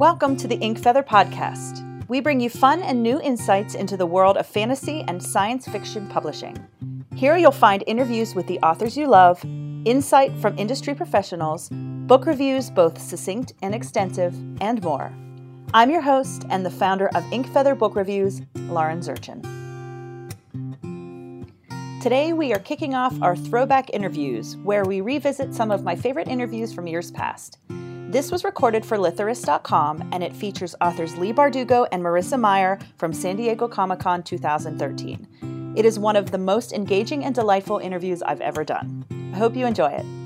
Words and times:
Welcome 0.00 0.34
to 0.38 0.48
the 0.48 0.56
Inkfeather 0.56 1.04
Podcast. 1.04 1.84
We 2.08 2.20
bring 2.20 2.40
you 2.40 2.48
fun 2.48 2.80
and 2.80 3.02
new 3.02 3.20
insights 3.20 3.74
into 3.74 3.98
the 3.98 4.06
world 4.06 4.38
of 4.38 4.46
fantasy 4.46 5.04
and 5.06 5.22
science 5.22 5.68
fiction 5.68 6.08
publishing. 6.08 6.56
Here 7.14 7.36
you'll 7.36 7.50
find 7.50 7.84
interviews 7.86 8.34
with 8.34 8.46
the 8.46 8.58
authors 8.60 8.96
you 8.96 9.06
love, 9.06 9.44
insight 9.84 10.34
from 10.38 10.58
industry 10.58 10.94
professionals, 10.94 11.68
book 11.70 12.24
reviews 12.24 12.70
both 12.70 12.98
succinct 12.98 13.52
and 13.60 13.74
extensive, 13.74 14.34
and 14.62 14.82
more. 14.82 15.12
I'm 15.74 15.90
your 15.90 16.00
host 16.00 16.46
and 16.48 16.64
the 16.64 16.70
founder 16.70 17.08
of 17.08 17.22
Inkfeather 17.24 17.76
Book 17.76 17.94
Reviews, 17.94 18.40
Lauren 18.54 19.00
Zurchin. 19.00 19.42
Today 22.00 22.32
we 22.32 22.54
are 22.54 22.58
kicking 22.58 22.94
off 22.94 23.20
our 23.20 23.36
throwback 23.36 23.90
interviews, 23.90 24.56
where 24.64 24.86
we 24.86 25.02
revisit 25.02 25.54
some 25.54 25.70
of 25.70 25.84
my 25.84 25.94
favorite 25.94 26.28
interviews 26.28 26.72
from 26.72 26.86
years 26.86 27.10
past. 27.10 27.58
This 28.10 28.32
was 28.32 28.42
recorded 28.42 28.84
for 28.84 28.98
Litherist.com 28.98 30.08
and 30.10 30.24
it 30.24 30.34
features 30.34 30.74
authors 30.80 31.16
Leigh 31.16 31.32
Bardugo 31.32 31.86
and 31.92 32.02
Marissa 32.02 32.40
Meyer 32.40 32.80
from 32.96 33.12
San 33.12 33.36
Diego 33.36 33.68
Comic 33.68 34.00
Con 34.00 34.24
2013. 34.24 35.74
It 35.76 35.84
is 35.84 35.96
one 35.96 36.16
of 36.16 36.32
the 36.32 36.38
most 36.38 36.72
engaging 36.72 37.24
and 37.24 37.36
delightful 37.36 37.78
interviews 37.78 38.20
I've 38.22 38.40
ever 38.40 38.64
done. 38.64 39.04
I 39.32 39.36
hope 39.36 39.54
you 39.54 39.64
enjoy 39.64 39.92
it. 39.92 40.19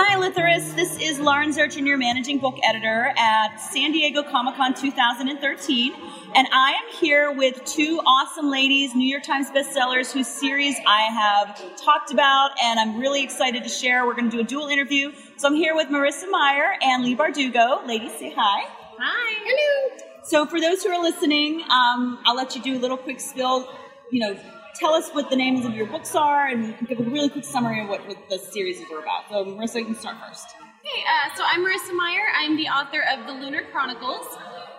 Hi, 0.00 0.14
Litherist. 0.16 0.76
This 0.76 0.96
is 1.00 1.18
Lauren 1.18 1.50
Zurchin, 1.50 1.84
your 1.84 1.96
managing 1.96 2.38
book 2.38 2.56
editor 2.62 3.12
at 3.18 3.56
San 3.56 3.90
Diego 3.90 4.22
Comic 4.22 4.54
Con 4.54 4.72
2013. 4.72 5.92
And 6.36 6.46
I 6.52 6.70
am 6.70 7.00
here 7.00 7.32
with 7.32 7.64
two 7.64 8.00
awesome 8.06 8.48
ladies, 8.48 8.94
New 8.94 9.08
York 9.08 9.24
Times 9.24 9.50
bestsellers, 9.50 10.12
whose 10.12 10.28
series 10.28 10.76
I 10.86 11.00
have 11.00 11.76
talked 11.76 12.12
about 12.12 12.50
and 12.62 12.78
I'm 12.78 13.00
really 13.00 13.24
excited 13.24 13.64
to 13.64 13.68
share. 13.68 14.06
We're 14.06 14.14
going 14.14 14.30
to 14.30 14.36
do 14.36 14.40
a 14.40 14.46
dual 14.46 14.68
interview. 14.68 15.10
So 15.36 15.48
I'm 15.48 15.56
here 15.56 15.74
with 15.74 15.88
Marissa 15.88 16.30
Meyer 16.30 16.76
and 16.80 17.02
Leigh 17.02 17.16
Bardugo. 17.16 17.84
Ladies, 17.84 18.16
say 18.20 18.32
hi. 18.32 18.68
Hi. 19.00 19.34
Hello. 19.44 19.98
So 20.22 20.46
for 20.46 20.60
those 20.60 20.84
who 20.84 20.90
are 20.90 21.02
listening, 21.02 21.62
um, 21.62 22.20
I'll 22.24 22.36
let 22.36 22.54
you 22.54 22.62
do 22.62 22.76
a 22.76 22.80
little 22.80 22.98
quick 22.98 23.18
spill, 23.18 23.68
you 24.12 24.20
know, 24.20 24.38
tell 24.78 24.94
us 24.94 25.10
what 25.10 25.30
the 25.30 25.36
names 25.36 25.64
of 25.66 25.74
your 25.74 25.86
books 25.86 26.14
are 26.14 26.46
and 26.46 26.74
give 26.86 27.00
a 27.00 27.02
really 27.02 27.28
quick 27.28 27.44
summary 27.44 27.80
of 27.80 27.88
what, 27.88 28.06
what 28.06 28.28
the 28.28 28.38
series 28.38 28.80
are 28.90 29.00
about. 29.00 29.28
So, 29.28 29.44
Marissa, 29.44 29.80
you 29.80 29.86
can 29.86 29.94
start 29.96 30.16
first. 30.26 30.46
Okay, 30.80 31.02
uh, 31.02 31.36
so 31.36 31.42
I'm 31.46 31.64
Marissa 31.64 31.94
Meyer. 31.96 32.24
I'm 32.36 32.56
the 32.56 32.68
author 32.68 33.02
of 33.12 33.26
The 33.26 33.32
Lunar 33.32 33.64
Chronicles, 33.72 34.26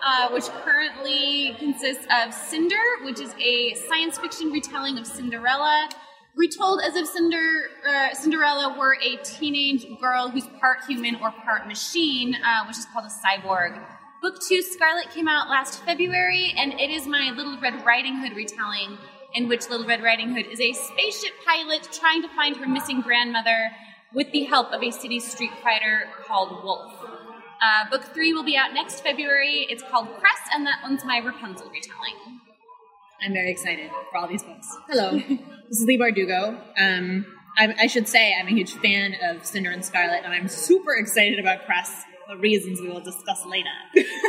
uh, 0.04 0.30
which 0.30 0.46
currently 0.64 1.56
consists 1.60 2.06
of 2.12 2.34
Cinder, 2.34 2.76
which 3.04 3.20
is 3.20 3.34
a 3.40 3.74
science 3.76 4.18
fiction 4.18 4.52
retelling 4.52 4.98
of 4.98 5.06
Cinderella, 5.06 5.90
retold 6.36 6.82
as 6.82 6.96
if 6.96 7.08
Cinder, 7.08 7.70
uh, 7.88 8.14
Cinderella 8.14 8.78
were 8.80 8.98
a 9.04 9.18
teenage 9.24 9.86
girl 10.00 10.30
who's 10.30 10.48
part 10.62 10.80
human 10.88 11.16
or 11.16 11.32
part 11.32 11.68
machine, 11.68 12.36
uh, 12.36 12.66
which 12.66 12.78
is 12.78 12.86
called 12.94 13.06
a 13.06 13.28
cyborg. 13.28 13.86
Book 14.22 14.42
two, 14.48 14.62
Scarlet, 14.62 15.10
came 15.12 15.28
out 15.28 15.50
last 15.50 15.84
February, 15.84 16.54
and 16.58 16.74
it 16.74 16.90
is 16.90 17.06
my 17.08 17.32
Little 17.36 17.60
Red 17.60 17.86
Riding 17.86 18.18
Hood 18.18 18.36
retelling 18.36 18.98
in 19.34 19.48
which 19.48 19.70
Little 19.70 19.86
Red 19.86 20.02
Riding 20.02 20.36
Hood 20.36 20.48
is 20.48 20.60
a 20.60 20.74
spaceship 20.74 21.34
pilot 21.46 21.88
trying 21.92 22.22
to 22.22 22.30
find 22.30 22.58
her 22.58 22.68
missing 22.68 23.02
grandmother 23.02 23.72
with 24.14 24.32
the 24.32 24.44
help 24.46 24.72
of 24.72 24.82
a 24.82 24.92
city 24.92 25.20
street 25.20 25.52
fighter 25.64 26.08
called 26.26 26.64
Wolf. 26.64 26.92
Uh, 27.62 27.90
book 27.90 28.04
three 28.14 28.34
will 28.34 28.44
be 28.44 28.56
out 28.56 28.74
next 28.74 29.02
February. 29.02 29.68
It's 29.70 29.84
called 29.84 30.08
Cress, 30.20 30.40
and 30.54 30.66
that 30.66 30.80
one's 30.82 31.04
my 31.04 31.18
Rapunzel 31.18 31.70
retelling. 31.70 32.40
I'm 33.22 33.34
very 33.34 33.52
excited 33.52 33.92
for 34.12 34.18
all 34.18 34.28
these 34.28 34.44
books. 34.44 34.68
Hello, 34.88 35.12
this 35.20 35.80
is 35.80 35.86
Leigh 35.86 35.98
Bardugo. 35.98 36.60
Um, 36.78 37.26
I, 37.58 37.76
I, 37.82 37.88
should 37.88 38.08
say 38.08 38.34
I'm 38.40 38.48
a 38.48 38.52
huge 38.52 38.74
fan 38.76 39.16
of 39.30 39.46
Cinder 39.46 39.72
and 39.72 39.84
Scarlet, 39.84 40.22
and 40.24 40.34
I'm 40.34 40.48
super 40.48 40.96
excited 40.96 41.38
about 41.38 41.66
Cress 41.66 42.06
for 42.30 42.38
reasons 42.38 42.80
we 42.80 42.90
will 42.90 43.02
discuss 43.02 43.46
later. 43.46 43.70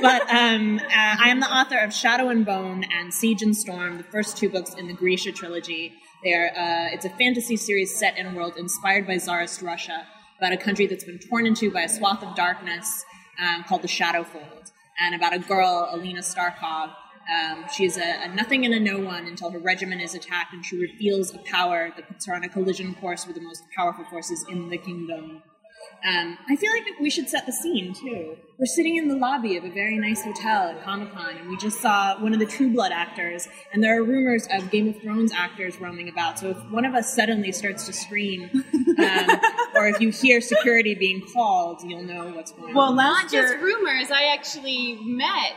but 0.00 0.22
um, 0.30 0.78
uh, 0.78 0.84
I 0.88 1.28
am 1.28 1.40
the 1.40 1.46
author 1.46 1.78
of 1.78 1.92
Shadow 1.92 2.28
and 2.28 2.46
Bone 2.46 2.84
and 2.84 3.12
Siege 3.12 3.42
and 3.42 3.54
Storm, 3.54 3.98
the 3.98 4.04
first 4.04 4.36
two 4.36 4.48
books 4.48 4.74
in 4.74 4.86
the 4.86 4.94
Grisha 4.94 5.32
trilogy. 5.32 5.92
They're, 6.24 6.50
uh, 6.56 6.94
it's 6.94 7.04
a 7.04 7.10
fantasy 7.10 7.56
series 7.56 7.94
set 7.94 8.16
in 8.16 8.26
a 8.26 8.34
world 8.34 8.54
inspired 8.56 9.06
by 9.06 9.18
Tsarist 9.18 9.62
Russia 9.62 10.06
about 10.38 10.52
a 10.52 10.56
country 10.56 10.86
that's 10.86 11.04
been 11.04 11.18
torn 11.18 11.46
into 11.46 11.70
by 11.70 11.82
a 11.82 11.88
swath 11.88 12.22
of 12.22 12.34
darkness 12.34 13.04
um, 13.38 13.64
called 13.64 13.82
the 13.82 13.88
Shadowfold, 13.88 14.72
and 14.98 15.14
about 15.14 15.34
a 15.34 15.38
girl, 15.38 15.88
Alina 15.92 16.20
Starkov. 16.20 16.94
Um, 17.30 17.66
she 17.74 17.84
is 17.84 17.98
a, 17.98 18.24
a, 18.24 18.34
nothing 18.34 18.64
and 18.64 18.74
a 18.74 18.80
no 18.80 18.98
one 18.98 19.26
until 19.26 19.50
her 19.50 19.58
regiment 19.58 20.00
is 20.00 20.14
attacked, 20.14 20.54
and 20.54 20.64
she 20.64 20.78
reveals 20.78 21.34
a 21.34 21.38
power 21.38 21.92
that 21.94 22.08
puts 22.08 22.26
her 22.26 22.34
on 22.34 22.42
a 22.44 22.48
collision 22.48 22.94
course 22.94 23.26
with 23.26 23.36
the 23.36 23.42
most 23.42 23.62
powerful 23.76 24.04
forces 24.06 24.44
in 24.48 24.70
the 24.70 24.78
kingdom. 24.78 25.42
Um, 26.06 26.38
I 26.48 26.56
feel 26.56 26.70
like 26.72 26.98
we 26.98 27.10
should 27.10 27.28
set 27.28 27.46
the 27.46 27.52
scene 27.52 27.92
too. 27.92 28.36
We're 28.58 28.66
sitting 28.66 28.96
in 28.96 29.08
the 29.08 29.16
lobby 29.16 29.56
of 29.56 29.64
a 29.64 29.70
very 29.70 29.98
nice 29.98 30.22
hotel 30.22 30.68
at 30.68 30.82
Comic 30.82 31.12
Con, 31.12 31.36
and 31.36 31.48
we 31.48 31.56
just 31.56 31.80
saw 31.80 32.20
one 32.20 32.32
of 32.32 32.38
the 32.38 32.46
True 32.46 32.70
Blood 32.70 32.92
actors, 32.92 33.48
and 33.72 33.82
there 33.82 33.98
are 33.98 34.02
rumors 34.02 34.46
of 34.52 34.70
Game 34.70 34.88
of 34.88 35.00
Thrones 35.00 35.32
actors 35.32 35.80
roaming 35.80 36.08
about. 36.08 36.38
So 36.38 36.50
if 36.50 36.58
one 36.70 36.84
of 36.84 36.94
us 36.94 37.14
suddenly 37.14 37.52
starts 37.52 37.86
to 37.86 37.92
scream, 37.92 38.50
um, 38.98 39.40
or 39.74 39.88
if 39.88 40.00
you 40.00 40.10
hear 40.10 40.40
security 40.40 40.94
being 40.94 41.22
called, 41.32 41.82
you'll 41.82 42.02
know 42.02 42.32
what's 42.34 42.52
going 42.52 42.74
well, 42.74 42.90
on. 42.90 42.96
Well, 42.96 43.12
not 43.12 43.30
just 43.30 43.54
rumors. 43.54 44.10
I 44.10 44.34
actually 44.34 44.98
met 45.02 45.52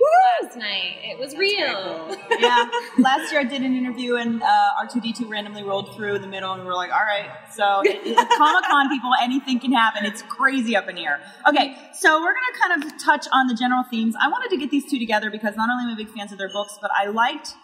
Ygritte 0.00 0.30
last 0.50 0.56
night. 0.56 0.98
It 1.02 1.18
was 1.18 1.36
real. 1.36 2.06
Cool. 2.08 2.16
yeah. 2.40 2.68
last 2.98 3.30
year 3.32 3.40
I 3.40 3.44
did 3.44 3.62
an 3.62 3.74
interview 3.76 4.16
and 4.16 4.42
uh, 4.42 4.84
R2D2 4.84 5.28
randomly 5.28 5.62
rolled 5.62 5.94
through 5.94 6.14
in 6.16 6.22
the 6.22 6.28
middle 6.28 6.52
and 6.52 6.62
we 6.62 6.66
were 6.68 6.74
like, 6.74 6.90
all 6.92 7.00
right. 7.00 7.30
So 7.52 7.62
Comic 8.36 8.64
Con 8.64 8.88
people, 8.88 9.12
anything 9.20 9.60
can 9.60 9.72
happen. 9.72 10.04
It's 10.04 10.22
crazy 10.22 10.76
up 10.76 10.88
in 10.88 10.96
here. 10.96 11.20
Okay. 11.48 11.76
So 11.92 12.20
we're 12.20 12.32
going 12.32 12.52
to 12.52 12.60
kind 12.60 12.84
of 12.84 13.02
touch 13.04 13.26
on 13.32 13.46
the 13.46 13.54
general 13.54 13.84
themes. 13.90 14.14
I 14.20 14.28
wanted 14.28 14.50
to 14.50 14.56
get 14.56 14.70
these 14.70 14.90
two 14.90 14.98
together 14.98 15.30
because 15.30 15.56
not 15.56 15.68
only 15.70 15.84
am 15.84 15.90
I 15.90 15.96
big 15.96 16.14
fans 16.14 16.32
of 16.32 16.38
their 16.38 16.50
books, 16.50 16.78
but 16.80 16.90
I 16.96 17.06
liked 17.06 17.54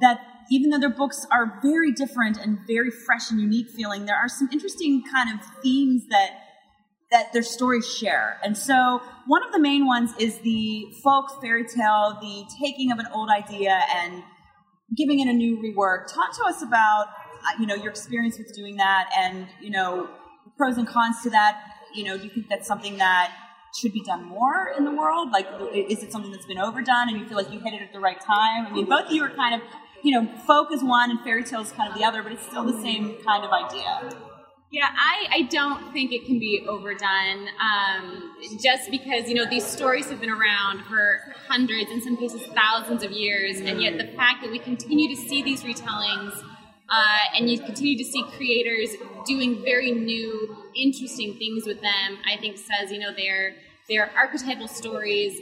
that 0.00 0.18
even 0.50 0.70
though 0.70 0.78
their 0.78 0.90
books 0.90 1.26
are 1.32 1.58
very 1.62 1.92
different 1.92 2.36
and 2.36 2.58
very 2.66 2.90
fresh 2.90 3.30
and 3.30 3.40
unique 3.40 3.70
feeling, 3.70 4.06
there 4.06 4.16
are 4.16 4.28
some 4.28 4.48
interesting 4.52 5.02
kind 5.10 5.38
of 5.38 5.46
themes 5.62 6.06
that 6.10 6.30
that 7.14 7.32
their 7.32 7.44
stories 7.44 7.86
share. 7.86 8.40
And 8.42 8.58
so 8.58 9.00
one 9.28 9.44
of 9.44 9.52
the 9.52 9.60
main 9.60 9.86
ones 9.86 10.10
is 10.18 10.38
the 10.38 10.92
folk 11.04 11.40
fairy 11.40 11.64
tale, 11.64 12.18
the 12.20 12.44
taking 12.60 12.90
of 12.90 12.98
an 12.98 13.06
old 13.14 13.30
idea 13.30 13.80
and 13.94 14.24
giving 14.96 15.20
it 15.20 15.28
a 15.28 15.32
new 15.32 15.56
rework. 15.58 16.12
Talk 16.12 16.36
to 16.38 16.44
us 16.44 16.60
about 16.60 17.06
uh, 17.06 17.60
you 17.60 17.66
know 17.66 17.76
your 17.76 17.90
experience 17.90 18.36
with 18.36 18.52
doing 18.52 18.76
that 18.76 19.08
and 19.16 19.46
you 19.60 19.70
know 19.70 20.08
pros 20.56 20.76
and 20.76 20.88
cons 20.88 21.22
to 21.22 21.30
that. 21.30 21.62
You 21.94 22.02
know, 22.02 22.18
do 22.18 22.24
you 22.24 22.30
think 22.30 22.48
that's 22.48 22.66
something 22.66 22.98
that 22.98 23.32
should 23.76 23.92
be 23.92 24.02
done 24.02 24.24
more 24.24 24.72
in 24.76 24.84
the 24.84 24.90
world? 24.90 25.30
Like, 25.30 25.46
is 25.72 26.02
it 26.02 26.10
something 26.10 26.32
that's 26.32 26.46
been 26.46 26.58
overdone 26.58 27.08
and 27.08 27.18
you 27.20 27.26
feel 27.26 27.36
like 27.36 27.52
you 27.52 27.60
hit 27.60 27.74
it 27.74 27.82
at 27.82 27.92
the 27.92 28.00
right 28.00 28.20
time? 28.20 28.66
I 28.66 28.70
mean, 28.72 28.86
both 28.86 29.06
of 29.06 29.12
you 29.12 29.22
are 29.22 29.30
kind 29.30 29.54
of, 29.54 29.60
you 30.02 30.10
know, 30.10 30.26
folk 30.38 30.72
is 30.72 30.82
one 30.82 31.10
and 31.10 31.20
fairy 31.20 31.44
tale 31.44 31.60
is 31.60 31.70
kind 31.70 31.92
of 31.92 31.96
the 31.96 32.04
other, 32.04 32.24
but 32.24 32.32
it's 32.32 32.44
still 32.44 32.64
the 32.64 32.80
same 32.82 33.16
kind 33.24 33.44
of 33.44 33.52
idea. 33.52 34.33
Yeah, 34.74 34.88
I, 34.92 35.26
I 35.30 35.42
don't 35.42 35.92
think 35.92 36.10
it 36.10 36.26
can 36.26 36.40
be 36.40 36.66
overdone 36.68 37.48
um, 37.60 38.34
just 38.60 38.90
because, 38.90 39.28
you 39.28 39.36
know, 39.36 39.48
these 39.48 39.64
stories 39.64 40.10
have 40.10 40.20
been 40.20 40.30
around 40.30 40.84
for 40.86 41.32
hundreds, 41.46 41.92
in 41.92 42.02
some 42.02 42.16
cases 42.16 42.42
thousands 42.56 43.04
of 43.04 43.12
years, 43.12 43.60
and 43.60 43.80
yet 43.80 43.98
the 43.98 44.16
fact 44.16 44.42
that 44.42 44.50
we 44.50 44.58
continue 44.58 45.14
to 45.14 45.14
see 45.14 45.44
these 45.44 45.62
retellings 45.62 46.42
uh, 46.88 47.36
and 47.36 47.48
you 47.48 47.60
continue 47.60 47.96
to 47.96 48.02
see 48.02 48.24
creators 48.36 48.96
doing 49.24 49.62
very 49.62 49.92
new, 49.92 50.56
interesting 50.74 51.34
things 51.34 51.66
with 51.66 51.80
them, 51.80 52.18
I 52.26 52.36
think 52.40 52.58
says, 52.58 52.90
you 52.90 52.98
know, 52.98 53.14
they're, 53.16 53.54
they're 53.88 54.10
archetypal 54.16 54.66
stories 54.66 55.40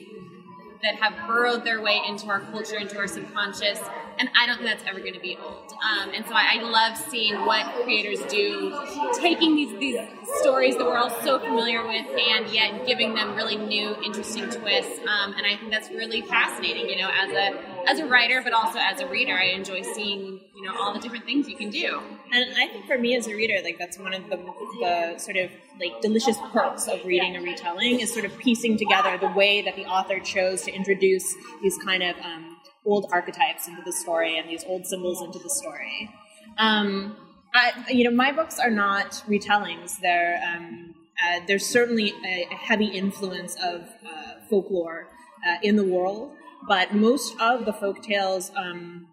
that 0.82 0.96
have 0.96 1.26
burrowed 1.26 1.64
their 1.64 1.80
way 1.80 2.00
into 2.08 2.28
our 2.28 2.40
culture, 2.40 2.76
into 2.76 2.98
our 2.98 3.06
subconscious, 3.06 3.80
and 4.18 4.28
I 4.38 4.46
don't 4.46 4.58
think 4.58 4.68
that's 4.68 4.84
ever 4.88 5.00
going 5.00 5.14
to 5.14 5.20
be 5.20 5.38
old. 5.42 5.72
Um, 5.72 6.10
and 6.14 6.24
so 6.26 6.32
I, 6.34 6.58
I, 6.58 6.62
love 6.62 6.96
seeing 6.96 7.46
what 7.46 7.66
creators 7.82 8.20
do, 8.30 8.78
taking 9.14 9.56
these 9.56 9.78
these 9.78 9.98
stories 10.40 10.76
that 10.76 10.84
we're 10.84 10.96
all 10.96 11.10
so 11.22 11.38
familiar 11.38 11.86
with, 11.86 12.06
and 12.06 12.48
yet 12.48 12.86
giving 12.86 13.14
them 13.14 13.34
really 13.34 13.56
new, 13.56 13.94
interesting 14.04 14.50
twists. 14.50 15.00
Um, 15.00 15.34
and 15.34 15.46
I 15.46 15.56
think 15.56 15.70
that's 15.70 15.90
really 15.90 16.22
fascinating. 16.22 16.88
You 16.88 16.96
know, 16.96 17.10
as 17.10 17.30
a 17.30 17.71
as 17.86 17.98
a 17.98 18.06
writer, 18.06 18.40
but 18.42 18.52
also 18.52 18.78
as 18.78 19.00
a 19.00 19.08
reader, 19.08 19.34
I 19.34 19.46
enjoy 19.46 19.82
seeing 19.82 20.40
you 20.54 20.62
know 20.62 20.74
all 20.78 20.92
the 20.92 21.00
different 21.00 21.24
things 21.24 21.48
you 21.48 21.56
can 21.56 21.70
do. 21.70 22.00
And 22.32 22.52
I 22.56 22.68
think 22.68 22.86
for 22.86 22.98
me 22.98 23.16
as 23.16 23.26
a 23.26 23.34
reader, 23.34 23.58
like 23.62 23.78
that's 23.78 23.98
one 23.98 24.14
of 24.14 24.28
the 24.28 24.36
the 24.80 25.18
sort 25.18 25.36
of 25.36 25.50
like 25.80 26.00
delicious 26.00 26.36
perks 26.52 26.88
of 26.88 27.04
reading 27.04 27.36
a 27.36 27.42
retelling 27.42 28.00
is 28.00 28.12
sort 28.12 28.24
of 28.24 28.36
piecing 28.38 28.78
together 28.78 29.18
the 29.18 29.32
way 29.32 29.62
that 29.62 29.76
the 29.76 29.86
author 29.86 30.20
chose 30.20 30.62
to 30.62 30.72
introduce 30.72 31.34
these 31.62 31.78
kind 31.78 32.02
of 32.02 32.16
um, 32.18 32.56
old 32.84 33.06
archetypes 33.12 33.68
into 33.68 33.82
the 33.84 33.92
story 33.92 34.38
and 34.38 34.48
these 34.48 34.64
old 34.64 34.86
symbols 34.86 35.22
into 35.22 35.38
the 35.38 35.50
story. 35.50 36.10
Um, 36.58 37.16
I, 37.54 37.72
you 37.90 38.04
know, 38.04 38.10
my 38.10 38.32
books 38.32 38.58
are 38.58 38.70
not 38.70 39.22
retellings. 39.28 40.00
They're 40.00 40.42
um, 40.44 40.94
uh, 41.22 41.40
there's 41.46 41.66
certainly 41.66 42.14
a, 42.24 42.46
a, 42.50 42.54
heavy 42.54 42.86
influence 42.86 43.54
of 43.62 43.82
uh, 43.82 44.40
folklore 44.48 45.08
uh, 45.46 45.56
in 45.62 45.76
the 45.76 45.84
world, 45.84 46.32
but 46.68 46.94
most 46.94 47.34
of 47.40 47.64
the 47.64 47.72
folk 47.72 48.02
tales 48.02 48.50
um, 48.56 49.08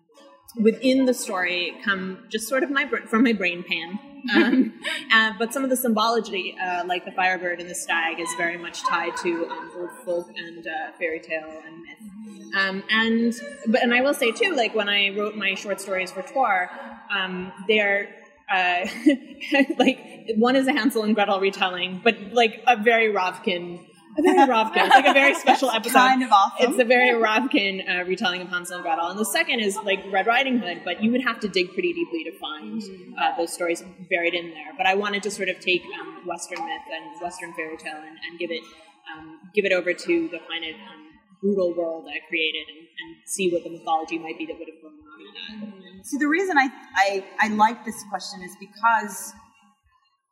within 0.56 1.06
the 1.06 1.13
story 1.13 1.78
come 1.84 2.25
just 2.30 2.48
sort 2.48 2.63
of 2.63 2.69
my 2.72 2.90
from 3.07 3.24
my 3.24 3.34
brain 3.34 3.63
pan. 3.63 4.00
Um, 4.36 4.74
uh, 5.13 5.34
but 5.40 5.54
some 5.54 5.63
of 5.63 5.69
the 5.69 5.78
symbology, 5.78 6.56
uh, 6.62 6.84
like 6.86 7.06
the 7.06 7.12
firebird 7.12 7.62
and 7.62 7.69
the 7.69 7.75
stag, 7.75 8.19
is 8.19 8.30
very 8.38 8.57
much 8.57 8.84
tied 8.84 9.16
to 9.18 9.48
um, 9.48 9.72
old 9.78 9.92
folk 10.06 10.28
and 10.36 10.68
uh, 10.68 10.92
fairy 10.98 11.19
tale 11.19 11.62
and 11.66 11.81
myth. 11.81 12.56
Um, 12.57 12.84
and 12.90 13.34
but 13.68 13.84
and 13.84 13.94
I 13.94 14.01
will 14.01 14.13
say 14.13 14.31
too, 14.31 14.56
like 14.56 14.75
when 14.75 14.90
I 14.90 15.10
wrote 15.10 15.36
my 15.36 15.54
short 15.54 15.80
stories 15.80 16.12
for 16.12 16.22
Tor, 16.22 16.69
um, 17.13 17.51
they're 17.68 18.10
uh, 18.51 18.88
like 19.78 20.00
one 20.36 20.56
is 20.56 20.68
a 20.68 20.74
Hansel 20.74 21.04
and 21.04 21.16
Gretel 21.16 21.40
retelling, 21.40 22.01
but 22.04 22.18
like 22.34 22.63
a 22.68 22.75
very 22.75 23.13
Ravkan 23.13 23.86
a 24.19 24.21
very 24.21 24.48
Ravkan. 24.48 24.86
It's 24.86 24.95
like 24.95 25.06
a 25.07 25.13
very 25.13 25.36
special 25.36 25.71
episode. 25.71 25.94
kind 25.94 26.24
of 26.24 26.31
awesome. 26.31 26.71
It's 26.71 26.80
a 26.80 26.86
very 26.86 27.10
Ravkan 27.10 27.88
uh, 27.88 28.06
retelling 28.06 28.42
of 28.42 28.50
Hansel 28.50 28.75
and 28.75 28.83
Gretel. 28.83 29.07
And 29.07 29.19
the 29.19 29.25
second 29.25 29.60
is 29.60 29.75
like 29.77 30.00
Red 30.12 30.27
Riding 30.27 30.60
Hood, 30.60 30.81
but 30.86 31.04
you 31.04 31.12
would 31.12 31.21
have 31.21 31.39
to 31.42 31.48
dig 31.48 31.74
pretty 31.74 31.94
deeply 31.94 32.24
to 32.25 32.31
find 32.38 32.81
uh, 33.19 33.38
those 33.38 33.54
stories 33.54 33.83
buried 34.10 34.33
in 34.33 34.51
there. 34.51 34.74
But 34.77 34.86
I 34.86 34.95
wanted 34.95 35.24
to 35.24 35.31
sort 35.31 35.50
of 35.50 35.60
take 35.60 35.83
um, 36.00 36.27
Western 36.27 36.60
myth 36.66 36.88
and 36.94 37.21
Western 37.21 37.54
fairy 37.54 37.77
tale 37.77 37.98
and, 37.98 38.18
and 38.30 38.39
give 38.39 38.51
it 38.51 38.63
um, 39.12 39.39
give 39.56 39.66
it 39.66 39.71
over 39.71 39.94
to 39.94 40.27
the 40.30 40.39
kind 40.48 40.63
of 40.65 40.75
um, 40.75 41.10
brutal 41.42 41.74
world 41.74 42.06
I 42.07 42.19
created 42.27 42.68
and, 42.69 42.77
and, 42.80 43.15
see 43.25 43.50
what 43.51 43.63
the 43.63 43.69
mythology 43.69 44.19
might 44.19 44.38
be 44.38 44.45
that 44.45 44.57
would 44.57 44.68
have 44.68 44.81
grown 44.81 44.94
out 44.94 45.68
of 45.68 45.72
that. 45.72 46.06
So 46.06 46.18
the 46.19 46.27
reason 46.27 46.57
I, 46.57 46.69
I 46.95 47.25
I 47.39 47.48
like 47.50 47.86
this 47.86 48.04
question 48.10 48.42
is 48.42 48.56
because 48.60 49.33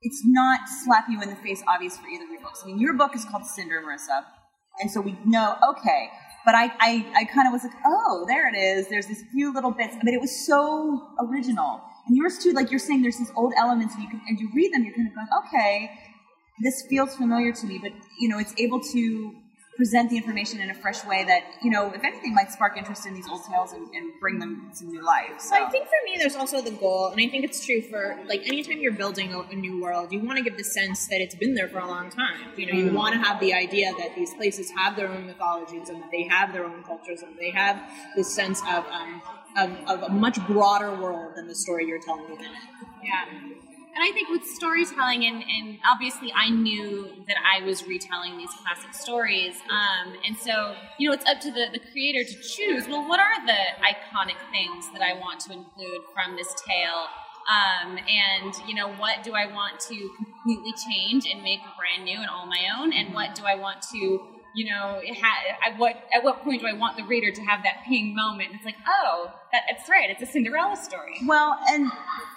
it's 0.01 0.21
not 0.25 0.61
slap 0.83 1.05
you 1.09 1.21
in 1.21 1.29
the 1.29 1.35
face 1.37 1.63
obvious 1.67 1.97
for 1.97 2.07
either 2.07 2.25
of 2.25 2.31
your 2.31 2.41
books. 2.41 2.61
I 2.63 2.67
mean, 2.67 2.79
your 2.79 2.93
book 2.93 3.15
is 3.15 3.25
called 3.25 3.45
Cinder, 3.45 3.81
Marissa, 3.81 4.23
and 4.79 4.91
so 4.91 5.01
we 5.01 5.17
know, 5.25 5.57
okay. 5.69 6.09
But 6.45 6.55
I, 6.55 6.71
I, 6.79 7.05
I 7.15 7.23
kind 7.25 7.47
of 7.47 7.51
was 7.51 7.63
like, 7.63 7.73
oh, 7.85 8.25
there 8.27 8.47
it 8.47 8.57
is. 8.57 8.87
There's 8.87 9.07
these 9.07 9.23
few 9.33 9.53
little 9.53 9.71
bits. 9.71 9.95
Mean, 10.01 10.13
it 10.13 10.21
was 10.21 10.45
so 10.45 11.09
original. 11.19 11.81
And 12.07 12.15
yours 12.15 12.37
too, 12.37 12.53
like 12.53 12.71
you're 12.71 12.79
saying, 12.79 13.01
there's 13.01 13.17
these 13.17 13.31
old 13.35 13.53
elements, 13.57 13.95
and 13.95 14.03
you 14.03 14.09
can, 14.09 14.21
and 14.27 14.39
you 14.39 14.49
read 14.55 14.73
them, 14.73 14.85
you're 14.85 14.93
kind 14.95 15.09
of 15.09 15.15
going, 15.15 15.27
okay, 15.45 15.91
this 16.63 16.85
feels 16.89 17.15
familiar 17.15 17.51
to 17.51 17.65
me. 17.65 17.79
But 17.81 17.91
you 18.17 18.29
know, 18.29 18.39
it's 18.39 18.53
able 18.57 18.79
to 18.79 19.33
present 19.77 20.09
the 20.09 20.17
information 20.17 20.59
in 20.59 20.71
a 20.71 20.73
fresh 20.73 21.05
way 21.05 21.23
that 21.23 21.43
you 21.61 21.69
know 21.69 21.91
if 21.93 22.03
anything 22.03 22.33
might 22.33 22.51
spark 22.51 22.75
interest 22.75 23.05
in 23.05 23.13
these 23.13 23.27
old 23.29 23.41
tales 23.45 23.71
and, 23.73 23.87
and 23.93 24.11
bring 24.19 24.39
them 24.39 24.71
to 24.75 24.85
new 24.85 25.03
life 25.03 25.39
so. 25.39 25.55
i 25.55 25.69
think 25.69 25.85
for 25.85 25.99
me 26.05 26.17
there's 26.17 26.35
also 26.35 26.61
the 26.61 26.71
goal 26.71 27.09
and 27.11 27.21
i 27.21 27.29
think 27.29 27.45
it's 27.45 27.63
true 27.63 27.81
for 27.81 28.19
like 28.27 28.45
anytime 28.47 28.79
you're 28.79 28.91
building 28.91 29.31
a, 29.33 29.39
a 29.39 29.55
new 29.55 29.79
world 29.79 30.11
you 30.11 30.19
want 30.19 30.37
to 30.37 30.43
give 30.43 30.57
the 30.57 30.63
sense 30.63 31.07
that 31.07 31.21
it's 31.21 31.35
been 31.35 31.53
there 31.53 31.69
for 31.69 31.77
a 31.77 31.87
long 31.87 32.09
time 32.09 32.39
you 32.57 32.65
know 32.65 32.73
you 32.73 32.89
mm. 32.89 32.93
want 32.93 33.13
to 33.13 33.19
have 33.19 33.39
the 33.39 33.53
idea 33.53 33.93
that 33.99 34.15
these 34.15 34.33
places 34.33 34.71
have 34.71 34.95
their 34.95 35.07
own 35.07 35.25
mythologies 35.27 35.89
and 35.89 36.01
that 36.01 36.11
they 36.11 36.23
have 36.23 36.51
their 36.51 36.65
own 36.65 36.83
cultures 36.83 37.21
and 37.21 37.37
they 37.37 37.51
have 37.51 37.79
this 38.15 38.33
sense 38.33 38.61
of 38.61 38.83
um, 38.87 39.21
of, 39.55 39.71
of 39.87 40.03
a 40.03 40.09
much 40.09 40.37
broader 40.47 40.93
world 40.95 41.33
than 41.35 41.47
the 41.47 41.55
story 41.55 41.85
you're 41.85 42.01
telling 42.01 42.29
within 42.29 42.47
it 42.47 42.87
yeah 43.03 43.25
and 43.97 44.07
I 44.07 44.13
think 44.13 44.29
with 44.29 44.45
storytelling, 44.45 45.25
and, 45.25 45.41
and 45.41 45.79
obviously 45.83 46.31
I 46.31 46.49
knew 46.49 47.09
that 47.27 47.37
I 47.41 47.65
was 47.65 47.87
retelling 47.87 48.37
these 48.37 48.51
classic 48.61 48.93
stories. 48.93 49.55
Um, 49.71 50.13
and 50.23 50.37
so, 50.37 50.75
you 50.99 51.09
know, 51.09 51.15
it's 51.15 51.25
up 51.25 51.39
to 51.41 51.51
the, 51.51 51.65
the 51.73 51.79
creator 51.91 52.23
to 52.23 52.35
choose 52.41 52.87
well, 52.87 53.09
what 53.09 53.19
are 53.19 53.43
the 53.47 53.57
iconic 53.81 54.37
things 54.51 54.85
that 54.93 55.01
I 55.01 55.19
want 55.19 55.39
to 55.41 55.53
include 55.53 56.01
from 56.13 56.35
this 56.35 56.53
tale? 56.67 57.09
Um, 57.49 57.97
and, 57.97 58.53
you 58.67 58.75
know, 58.75 58.93
what 58.97 59.23
do 59.23 59.33
I 59.33 59.47
want 59.47 59.79
to 59.89 60.09
completely 60.15 60.73
change 60.87 61.25
and 61.25 61.41
make 61.41 61.61
brand 61.75 62.05
new 62.05 62.19
and 62.19 62.29
all 62.29 62.45
my 62.45 62.67
own? 62.77 62.93
And 62.93 63.15
what 63.15 63.33
do 63.33 63.45
I 63.45 63.55
want 63.55 63.81
to 63.93 64.36
you 64.55 64.65
know, 64.73 65.01
at 65.65 65.77
what 65.77 65.95
at 66.13 66.23
what 66.23 66.43
point 66.43 66.61
do 66.61 66.67
I 66.67 66.73
want 66.73 66.97
the 66.97 67.03
reader 67.03 67.31
to 67.31 67.41
have 67.41 67.63
that 67.63 67.83
ping 67.87 68.15
moment? 68.15 68.49
And 68.49 68.55
it's 68.55 68.65
like, 68.65 68.77
oh, 68.87 69.31
that, 69.51 69.63
that's 69.69 69.89
right, 69.89 70.09
it's 70.09 70.21
a 70.21 70.25
Cinderella 70.25 70.75
story. 70.75 71.19
Well, 71.25 71.57
and 71.69 71.91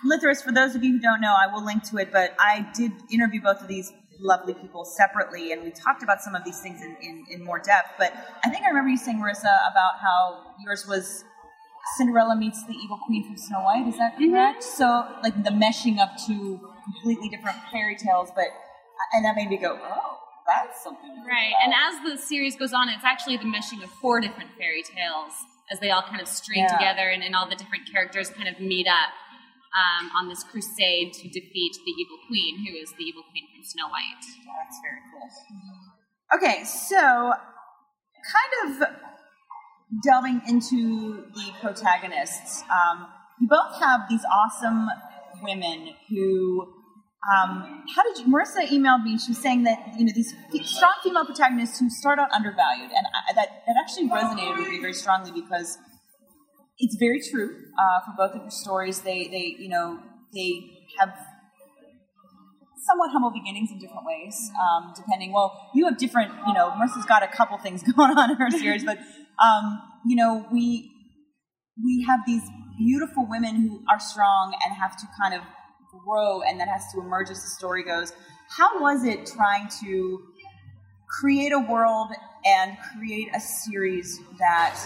Litherus, 0.04 0.42
for 0.42 0.52
those 0.52 0.74
of 0.74 0.84
you 0.84 0.92
who 0.92 1.00
don't 1.00 1.20
know, 1.20 1.34
I 1.34 1.52
will 1.52 1.64
link 1.64 1.82
to 1.90 1.96
it, 1.98 2.12
but 2.12 2.34
I 2.38 2.68
did 2.74 2.92
interview 3.10 3.40
both 3.40 3.60
of 3.62 3.68
these 3.68 3.92
lovely 4.18 4.54
people 4.54 4.84
separately, 4.84 5.52
and 5.52 5.62
we 5.62 5.70
talked 5.70 6.02
about 6.02 6.20
some 6.20 6.34
of 6.34 6.44
these 6.44 6.60
things 6.60 6.82
in, 6.82 6.96
in, 7.00 7.24
in 7.30 7.44
more 7.44 7.58
depth. 7.58 7.92
But 7.98 8.12
I 8.44 8.50
think 8.50 8.64
I 8.64 8.68
remember 8.68 8.90
you 8.90 8.98
saying, 8.98 9.18
Marissa, 9.18 9.54
about 9.70 9.98
how 10.00 10.54
yours 10.62 10.86
was 10.86 11.24
Cinderella 11.96 12.36
meets 12.36 12.62
the 12.66 12.74
evil 12.74 12.98
queen 13.06 13.26
from 13.26 13.36
Snow 13.36 13.62
White. 13.62 13.88
Is 13.88 13.96
that 13.96 14.14
mm-hmm. 14.14 14.32
correct? 14.32 14.62
Mm-hmm. 14.62 14.76
So, 14.76 15.06
like 15.22 15.42
the 15.42 15.50
meshing 15.50 16.00
of 16.00 16.08
two 16.26 16.60
completely 16.84 17.28
different 17.28 17.56
fairy 17.72 17.96
tales, 17.96 18.30
but 18.34 18.46
and 19.12 19.24
that 19.24 19.34
made 19.34 19.48
me 19.48 19.56
go, 19.56 19.78
oh 19.82 20.19
that's 20.50 20.82
something. 20.82 21.22
Right, 21.26 21.54
and 21.62 21.72
as 21.72 22.02
the 22.02 22.20
series 22.20 22.56
goes 22.56 22.72
on, 22.72 22.88
it's 22.88 23.04
actually 23.04 23.36
the 23.36 23.44
meshing 23.44 23.82
of 23.82 23.90
four 24.02 24.20
different 24.20 24.50
fairy 24.58 24.82
tales 24.82 25.32
as 25.70 25.78
they 25.78 25.90
all 25.90 26.02
kind 26.02 26.20
of 26.20 26.26
string 26.26 26.66
yeah. 26.66 26.76
together 26.76 27.08
and, 27.08 27.22
and 27.22 27.34
all 27.34 27.48
the 27.48 27.54
different 27.54 27.90
characters 27.90 28.28
kind 28.30 28.48
of 28.48 28.58
meet 28.60 28.88
up 28.88 29.14
um, 29.70 30.10
on 30.16 30.28
this 30.28 30.42
crusade 30.42 31.12
to 31.14 31.28
defeat 31.28 31.78
the 31.86 31.92
evil 31.92 32.18
queen, 32.26 32.66
who 32.66 32.74
is 32.76 32.90
the 32.98 33.04
evil 33.04 33.22
queen 33.30 33.46
from 33.54 33.64
Snow 33.64 33.88
White. 33.88 34.18
That's 34.18 34.80
very 34.82 34.98
cool. 35.12 35.30
Okay, 36.34 36.64
so 36.64 37.32
kind 38.34 38.80
of 38.82 38.88
delving 40.02 40.42
into 40.48 41.24
the 41.34 41.52
protagonists, 41.60 42.62
um, 42.70 43.06
you 43.40 43.48
both 43.48 43.80
have 43.80 44.02
these 44.08 44.24
awesome 44.24 44.88
women 45.42 45.94
who 46.08 46.74
um, 47.28 47.84
how 47.94 48.02
did 48.02 48.18
you? 48.18 48.32
Marissa 48.32 48.66
emailed 48.66 49.04
me. 49.04 49.18
She 49.18 49.32
was 49.32 49.38
saying 49.38 49.64
that 49.64 49.78
you 49.98 50.06
know 50.06 50.12
these 50.14 50.34
strong 50.64 50.94
female 51.04 51.26
protagonists 51.26 51.78
who 51.78 51.90
start 51.90 52.18
out 52.18 52.32
undervalued, 52.32 52.90
and 52.90 53.06
I, 53.06 53.34
that 53.34 53.62
that 53.66 53.76
actually 53.78 54.08
resonated 54.08 54.56
with 54.56 54.68
me 54.68 54.80
very 54.80 54.94
strongly 54.94 55.30
because 55.30 55.76
it's 56.78 56.96
very 56.98 57.20
true 57.20 57.56
uh, 57.78 58.00
for 58.06 58.14
both 58.16 58.34
of 58.34 58.40
your 58.40 58.50
stories. 58.50 59.02
They 59.02 59.28
they 59.28 59.54
you 59.58 59.68
know 59.68 60.00
they 60.32 60.62
have 60.98 61.10
somewhat 62.88 63.10
humble 63.10 63.30
beginnings 63.30 63.70
in 63.70 63.78
different 63.78 64.06
ways, 64.06 64.50
um, 64.58 64.94
depending. 64.96 65.34
Well, 65.34 65.70
you 65.74 65.84
have 65.84 65.98
different. 65.98 66.32
You 66.46 66.54
know, 66.54 66.70
Marissa's 66.70 67.04
got 67.04 67.22
a 67.22 67.28
couple 67.28 67.58
things 67.58 67.82
going 67.96 68.16
on 68.16 68.30
in 68.30 68.38
her 68.38 68.50
series, 68.50 68.82
but 68.82 68.96
um, 69.44 69.82
you 70.06 70.16
know 70.16 70.46
we 70.50 70.90
we 71.84 72.02
have 72.08 72.20
these 72.26 72.42
beautiful 72.78 73.26
women 73.28 73.56
who 73.56 73.82
are 73.90 74.00
strong 74.00 74.54
and 74.64 74.74
have 74.74 74.96
to 74.96 75.06
kind 75.20 75.34
of 75.34 75.42
grow 75.98 76.42
and 76.42 76.60
that 76.60 76.68
has 76.68 76.92
to 76.92 77.00
emerge 77.00 77.30
as 77.30 77.42
the 77.42 77.50
story 77.50 77.82
goes. 77.84 78.12
How 78.48 78.80
was 78.80 79.04
it 79.04 79.26
trying 79.26 79.68
to 79.82 80.22
create 81.08 81.52
a 81.52 81.58
world 81.58 82.08
and 82.44 82.76
create 82.96 83.28
a 83.34 83.40
series 83.40 84.20
that 84.38 84.78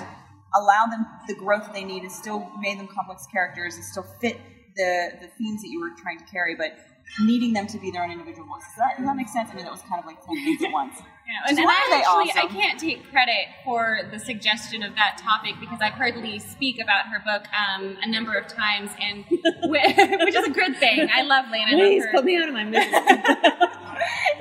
allowed 0.54 0.90
them 0.90 1.06
the 1.28 1.34
growth 1.34 1.72
they 1.72 1.84
need 1.84 2.02
and 2.02 2.12
still 2.12 2.50
made 2.60 2.78
them 2.78 2.88
complex 2.88 3.26
characters 3.26 3.74
and 3.74 3.84
still 3.84 4.06
fit 4.20 4.38
the, 4.76 5.12
the 5.20 5.28
themes 5.38 5.62
that 5.62 5.68
you 5.68 5.80
were 5.80 5.90
trying 6.00 6.18
to 6.18 6.24
carry, 6.24 6.54
but 6.54 6.76
needing 7.20 7.52
them 7.52 7.66
to 7.68 7.78
be 7.78 7.90
their 7.90 8.02
own 8.02 8.10
individual 8.10 8.46
voices. 8.46 8.68
Does 8.70 8.78
that, 8.78 8.96
does 8.98 9.06
that 9.06 9.16
make 9.16 9.28
sense? 9.28 9.50
I 9.52 9.54
mean, 9.54 9.64
that 9.64 9.72
was 9.72 9.82
kind 9.82 10.00
of 10.00 10.06
like 10.06 10.24
10 10.26 10.34
things 10.44 10.62
at 10.62 10.72
once. 10.72 10.96
Yeah, 10.98 11.48
and, 11.48 11.58
and 11.58 11.68
I 11.68 11.72
actually 11.72 12.30
awesome? 12.30 12.50
I 12.50 12.52
can't 12.52 12.78
take 12.78 13.08
credit 13.10 13.46
for 13.64 14.00
the 14.10 14.18
suggestion 14.18 14.82
of 14.82 14.94
that 14.96 15.18
topic 15.18 15.54
because 15.58 15.78
I've 15.80 15.94
heard 15.94 16.16
Leigh 16.16 16.38
speak 16.38 16.80
about 16.82 17.06
her 17.06 17.20
book 17.24 17.46
um, 17.54 17.96
a 18.02 18.08
number 18.10 18.34
of 18.34 18.46
times, 18.46 18.90
and 19.00 19.24
which 19.30 20.34
is 20.34 20.46
a 20.46 20.50
good 20.50 20.76
thing. 20.76 21.08
I 21.12 21.22
love 21.22 21.46
Leigh, 21.50 21.64
and 21.66 21.76
I 21.76 21.78
Please 21.78 22.02
love 22.02 22.10
her. 22.12 22.18
put 22.18 22.24
me 22.26 22.36
out 22.36 22.48
of 22.48 22.54
my 22.54 22.64
misery. 22.64 22.90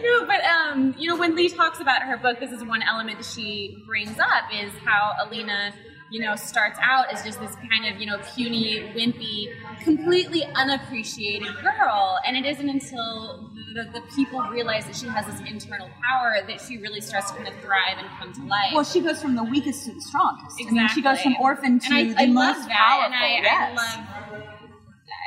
no, 0.02 0.26
but 0.26 0.44
um, 0.44 0.96
you 0.98 1.08
know, 1.08 1.16
when 1.16 1.36
Leigh 1.36 1.50
talks 1.50 1.80
about 1.80 2.02
her 2.04 2.18
book, 2.18 2.40
this 2.40 2.52
is 2.52 2.64
one 2.66 2.82
element 2.84 3.24
she 3.24 3.82
brings 3.88 4.20
up 4.20 4.46
is 4.54 4.72
how 4.84 5.14
Alina 5.26 5.74
you 6.14 6.20
know, 6.20 6.36
starts 6.36 6.78
out 6.80 7.12
as 7.12 7.24
just 7.24 7.40
this 7.40 7.56
kind 7.56 7.92
of, 7.92 8.00
you 8.00 8.06
know, 8.06 8.20
puny, 8.36 8.84
wimpy, 8.96 9.48
completely 9.84 10.44
unappreciated 10.54 11.48
girl. 11.64 12.20
And 12.24 12.38
it 12.38 12.46
isn't 12.46 12.70
until 12.70 13.50
the, 13.74 13.86
the 13.92 14.02
people 14.16 14.40
realize 14.42 14.86
that 14.86 14.96
she 14.96 15.08
has 15.08 15.26
this 15.26 15.40
internal 15.50 15.90
power 16.08 16.36
that 16.46 16.62
she 16.62 16.78
really 16.78 17.02
starts 17.02 17.32
to 17.32 17.38
kind 17.38 17.48
of 17.48 17.56
thrive 17.62 17.98
and 17.98 18.08
come 18.20 18.32
to 18.32 18.44
life. 18.44 18.74
Well, 18.76 18.84
she 18.84 19.02
goes 19.02 19.24
from 19.24 19.36
the 19.36 19.44
weakest 19.44 19.86
to 19.86 19.94
the 19.96 20.02
strongest. 20.02 20.60
Exactly. 20.60 20.78
I 20.78 20.82
mean, 20.84 20.90
she 20.90 21.02
goes 21.02 21.20
from 21.20 21.36
orphan 21.42 21.80
to 21.80 21.86
and 21.88 21.96
I, 21.96 22.04
the 22.04 22.22
I 22.22 22.26
most 22.28 22.60
love 22.60 22.68
that, 22.68 22.78
powerful. 22.78 23.06
And 23.06 23.16
I, 23.16 23.28
yes. 23.42 23.80
I 23.80 24.32
love. 24.34 24.44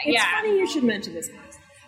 It's 0.05 0.15
yeah. 0.15 0.31
funny 0.37 0.57
you 0.57 0.71
should 0.71 0.85
mention 0.85 1.15
this, 1.15 1.31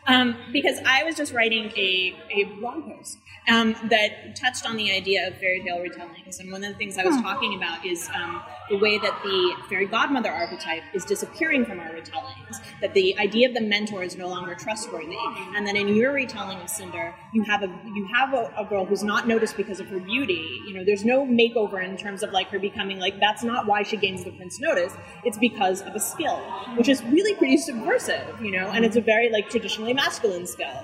um, 0.09 0.37
because 0.53 0.79
I 0.87 1.05
was 1.05 1.15
just 1.15 1.33
writing 1.33 1.71
a, 1.77 2.15
a 2.31 2.45
blog 2.59 2.85
post 2.87 3.19
um, 3.49 3.75
that 3.91 4.37
touched 4.37 4.69
on 4.69 4.77
the 4.77 4.93
idea 4.93 5.29
of 5.29 5.39
fairy 5.39 5.63
tale 5.63 5.79
retellings. 5.79 6.41
And 6.41 6.51
one 6.51 6.65
of 6.65 6.73
the 6.73 6.79
things 6.79 6.99
I 6.99 7.05
was 7.05 7.17
hmm. 7.17 7.23
talking 7.23 7.55
about 7.55 7.85
is 7.85 8.09
um, 8.15 8.43
the 8.69 8.79
way 8.79 8.99
that 8.99 9.21
the 9.23 9.55
fairy 9.69 9.87
godmother 9.87 10.31
archetype 10.31 10.83
is 10.95 11.05
disappearing 11.05 11.65
from 11.65 11.81
our 11.81 11.89
retellings, 11.89 12.59
that 12.81 12.95
the 12.95 13.19
idea 13.19 13.49
of 13.49 13.55
the 13.55 13.61
mentor 13.61 14.03
is 14.03 14.17
no 14.17 14.29
longer 14.29 14.55
trustworthy. 14.55 15.17
And 15.57 15.67
then 15.67 15.77
in 15.77 15.89
your 15.89 16.13
retelling 16.13 16.59
of 16.59 16.69
Cinder, 16.69 17.15
you 17.33 17.43
have 17.43 17.63
a 17.63 17.67
you 17.95 18.07
have 18.15 18.35
a, 18.35 18.53
a 18.59 18.65
girl 18.65 18.85
who's 18.85 19.03
not 19.03 19.27
noticed 19.27 19.57
because 19.57 19.81
of 19.81 19.89
her 19.89 20.01
beauty. 20.01 20.61
You 20.67 20.75
know, 20.75 20.85
there's 20.85 21.05
no 21.05 21.27
makeover 21.27 21.83
in 21.85 21.97
terms 21.97 22.23
of 22.23 22.33
like 22.33 22.49
her 22.49 22.59
becoming 22.59 22.99
like 22.99 23.19
that's 23.21 23.43
not 23.43 23.67
why 23.67 23.83
she 23.83 23.97
gains 23.97 24.25
the 24.25 24.33
prince 24.33 24.61
notice. 24.61 24.93
It's 25.25 25.39
because 25.39 25.83
of 25.83 25.95
a 25.95 26.01
skill, 26.01 26.39
which 26.77 26.89
is 26.89 27.03
really 27.05 27.35
pretty 27.35 27.57
subversive, 27.57 28.41
you 28.41 28.53
know, 28.53 28.71
and 28.71 28.85
it's 28.85 28.97
a 28.97 29.01
very 29.01 29.31
like 29.31 29.49
traditionally 29.49 29.95
masculine 30.03 30.47
skill. 30.47 30.79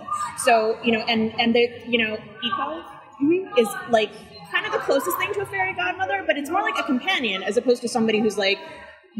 So, 0.46 0.78
you 0.86 0.92
know, 0.94 1.02
and 1.12 1.22
and 1.40 1.54
the 1.54 1.64
you 1.92 1.98
know, 2.02 2.12
Iko 2.48 2.68
is 3.62 3.68
like 3.90 4.10
kind 4.52 4.66
of 4.66 4.72
the 4.72 4.82
closest 4.88 5.16
thing 5.18 5.32
to 5.34 5.40
a 5.40 5.46
fairy 5.46 5.74
godmother, 5.74 6.18
but 6.26 6.36
it's 6.38 6.50
more 6.50 6.62
like 6.62 6.78
a 6.78 6.82
companion 6.92 7.42
as 7.42 7.56
opposed 7.56 7.80
to 7.82 7.88
somebody 7.96 8.18
who's 8.20 8.38
like 8.38 8.58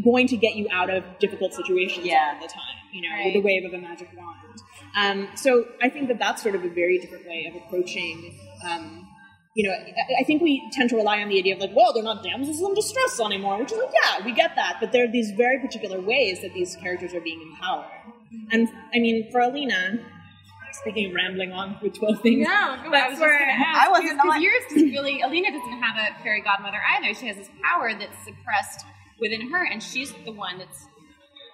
going 0.03 0.27
to 0.27 0.37
get 0.45 0.55
you 0.55 0.67
out 0.79 0.89
of 0.89 1.03
difficult 1.19 1.53
situations 1.53 2.05
Yeah. 2.05 2.33
all 2.35 2.41
the 2.47 2.51
time. 2.61 2.77
You 2.95 3.01
know, 3.03 3.15
Right. 3.15 3.25
with 3.25 3.33
the 3.39 3.41
wave 3.49 3.63
of 3.65 3.73
a 3.73 3.81
magic 3.89 4.09
wand. 4.15 4.57
Um, 5.03 5.19
so 5.35 5.49
I 5.81 5.89
think 5.89 6.07
that 6.09 6.19
that's 6.19 6.41
sort 6.41 6.55
of 6.55 6.63
a 6.63 6.69
very 6.69 6.97
different 6.99 7.25
way 7.27 7.49
of 7.49 7.53
approaching. 7.61 8.15
Um, 8.69 8.83
you 9.55 9.63
know, 9.67 9.73
I, 9.73 10.21
I 10.21 10.23
think 10.27 10.41
we 10.41 10.53
tend 10.73 10.89
to 10.91 10.95
rely 10.97 11.17
on 11.21 11.29
the 11.29 11.37
idea 11.37 11.53
of 11.55 11.61
like, 11.61 11.75
well, 11.75 11.91
they're 11.93 12.03
not 12.11 12.23
damsels 12.23 12.59
in 12.61 12.73
distress 12.73 13.19
anymore, 13.21 13.57
which 13.59 13.71
is 13.71 13.77
like, 13.77 13.93
yeah, 14.01 14.25
we 14.25 14.31
get 14.33 14.51
that, 14.55 14.77
but 14.81 14.91
there 14.93 15.03
are 15.05 15.11
these 15.11 15.31
very 15.31 15.59
particular 15.65 15.99
ways 16.01 16.41
that 16.41 16.53
these 16.53 16.75
characters 16.83 17.13
are 17.13 17.21
being 17.21 17.41
empowered. 17.41 17.85
And 18.51 18.67
I 18.93 18.99
mean, 18.99 19.31
for 19.31 19.39
Alina, 19.41 19.99
speaking 20.73 21.07
of 21.09 21.13
rambling 21.15 21.51
on 21.51 21.77
with 21.81 21.93
twelve 21.93 22.21
things, 22.21 22.43
No, 22.45 22.49
no, 22.51 22.55
I 22.55 22.75
was 22.83 22.91
that's 22.91 23.09
just 23.11 23.21
where 23.21 23.39
going 23.39 23.49
to 23.59 23.67
ask. 23.67 23.87
I 23.87 23.89
wasn't 23.91 24.21
because 24.21 24.35
on- 24.35 24.41
yours 24.41 24.63
doesn't 24.69 24.89
really. 24.89 25.21
Alina 25.21 25.51
doesn't 25.51 25.81
have 25.81 25.95
a 25.97 26.23
fairy 26.23 26.41
godmother 26.41 26.79
either. 26.97 27.13
She 27.13 27.27
has 27.27 27.37
this 27.37 27.49
power 27.63 27.93
that's 27.93 28.17
suppressed 28.25 28.85
within 29.19 29.49
her, 29.51 29.63
and 29.65 29.81
she's 29.81 30.13
the 30.25 30.31
one 30.31 30.57
that's. 30.59 30.87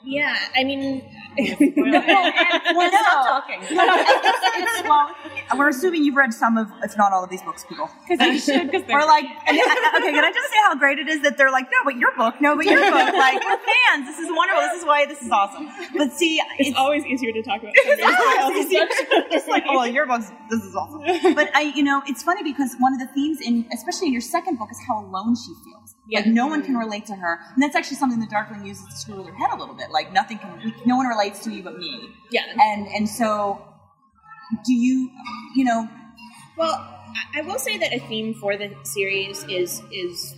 Yeah, 0.03 0.36
I 0.55 0.63
mean, 0.63 1.03
well, 1.38 1.48
stop 2.91 3.46
talking. 3.46 3.60
it's, 3.62 3.72
it's, 3.72 4.89
well, 4.89 5.15
we're 5.58 5.70
assuming 5.70 6.03
you've 6.03 6.15
read 6.15 6.34
some 6.34 6.58
of, 6.58 6.67
if 6.84 6.98
not 6.98 7.13
all 7.13 7.24
of 7.24 7.29
these 7.29 7.41
books, 7.43 7.63
people. 7.67 7.89
Because 8.08 8.25
you 8.27 8.39
should, 8.39 8.72
because 8.72 8.88
We're 8.88 9.05
like, 9.05 9.25
uh, 9.25 9.51
uh, 9.51 9.98
okay, 9.98 10.12
can 10.12 10.25
I 10.25 10.31
just 10.34 10.50
say 10.50 10.58
how 10.67 10.75
great 10.75 11.00
it 11.00 11.08
is 11.08 11.22
that 11.22 11.38
they're 11.38 11.51
like, 11.51 11.65
no, 11.72 11.77
but 11.86 11.96
your 11.96 12.15
book, 12.15 12.41
no, 12.41 12.55
but 12.55 12.65
your 12.65 12.79
book. 12.79 13.13
Like, 13.13 13.43
we're 13.43 13.58
fans. 13.58 14.08
This 14.08 14.20
is 14.20 14.29
wonderful. 14.31 14.62
This 14.62 14.81
is 14.81 14.86
why 14.86 15.05
this 15.05 15.22
is 15.22 15.31
awesome. 15.31 15.70
But 15.96 16.12
see, 16.13 16.41
it's 16.58 16.72
it's 16.72 16.79
always 16.79 17.05
easier 17.05 17.34
to 17.34 17.43
talk 17.43 17.62
about 17.62 17.74
somebody 17.75 18.39
else's 18.39 18.72
book. 18.72 19.31
just 19.31 19.48
like, 19.48 19.63
oh, 19.67 19.84
your 19.84 20.08
book's, 20.08 20.31
this 20.50 20.63
is 20.63 20.75
awesome. 20.75 21.36
But 21.36 21.50
I, 21.53 21.74
you 21.75 21.84
know, 21.84 22.01
it's 22.08 22.24
funny 22.24 22.43
because 22.43 22.75
one 22.79 22.93
of 22.93 23.00
the 23.00 23.08
themes 23.13 23.39
in, 23.41 23.67
especially 23.74 24.08
in 24.08 24.13
your 24.13 24.22
second 24.22 24.58
book, 24.58 24.70
is 24.72 24.79
how 24.88 25.05
alone 25.05 25.36
she 25.36 25.53
feels. 25.65 25.81
Like 26.12 26.25
no 26.27 26.48
one 26.48 26.63
can 26.63 26.75
relate 26.77 27.05
to 27.08 27.15
her, 27.15 27.39
and 27.53 27.62
that's 27.63 27.75
actually 27.75 27.98
something 27.98 28.20
the 28.20 28.27
Darkling 28.27 28.65
uses 28.65 28.86
to 28.88 28.96
screw 28.96 29.17
with 29.17 29.27
her 29.27 29.36
head 29.36 29.50
a 29.53 29.58
little 29.58 29.75
bit. 29.75 29.91
Like 29.91 30.12
nothing 30.12 30.39
can, 30.39 30.74
no 30.86 30.96
one 30.98 31.05
relates 31.08 31.39
to 31.46 31.51
you 31.51 31.63
but 31.63 31.77
me. 31.77 32.10
Yeah. 32.31 32.41
And 32.60 32.88
and 32.88 33.08
so, 33.08 33.62
do 34.65 34.74
you, 34.74 35.10
you 35.55 35.63
know, 35.63 35.88
Well, 36.58 36.74
I- 37.36 37.41
will 37.41 37.60
say 37.60 37.77
that 37.77 37.93
a 37.93 38.00
theme 38.00 38.34
for 38.34 38.58
the 38.58 38.74
series 38.84 39.43
is 39.46 39.81
is 39.91 40.36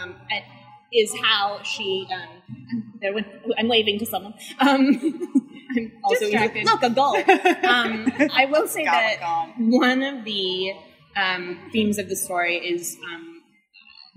um, 0.00 0.14
at- 0.30 0.44
is 0.92 1.12
how 1.22 1.62
she. 1.62 2.06
Um, 2.12 2.92
there 3.00 3.14
I'm 3.58 3.68
waving 3.68 3.98
to 4.00 4.06
someone. 4.06 4.34
Um, 4.58 5.00
I'm 5.76 5.92
also 6.04 6.20
Distracted. 6.26 6.64
look 6.66 6.82
a 6.82 6.90
gull. 6.90 7.16
Um, 7.16 8.12
I 8.34 8.46
will 8.50 8.66
say 8.66 8.84
Got 8.84 9.20
that 9.20 9.54
one 9.58 10.02
of 10.02 10.24
the 10.24 10.72
um, 11.16 11.58
themes 11.72 11.98
of 11.98 12.08
the 12.08 12.16
story 12.16 12.56
is 12.58 12.96
um, 13.14 13.29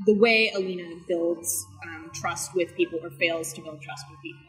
the 0.05 0.13
way 0.13 0.51
Alina 0.55 0.95
builds 1.07 1.65
um, 1.83 2.11
trust 2.13 2.53
with 2.55 2.75
people 2.75 2.99
or 3.01 3.09
fails 3.11 3.53
to 3.53 3.61
build 3.61 3.81
trust 3.81 4.05
with 4.09 4.19
people. 4.21 4.41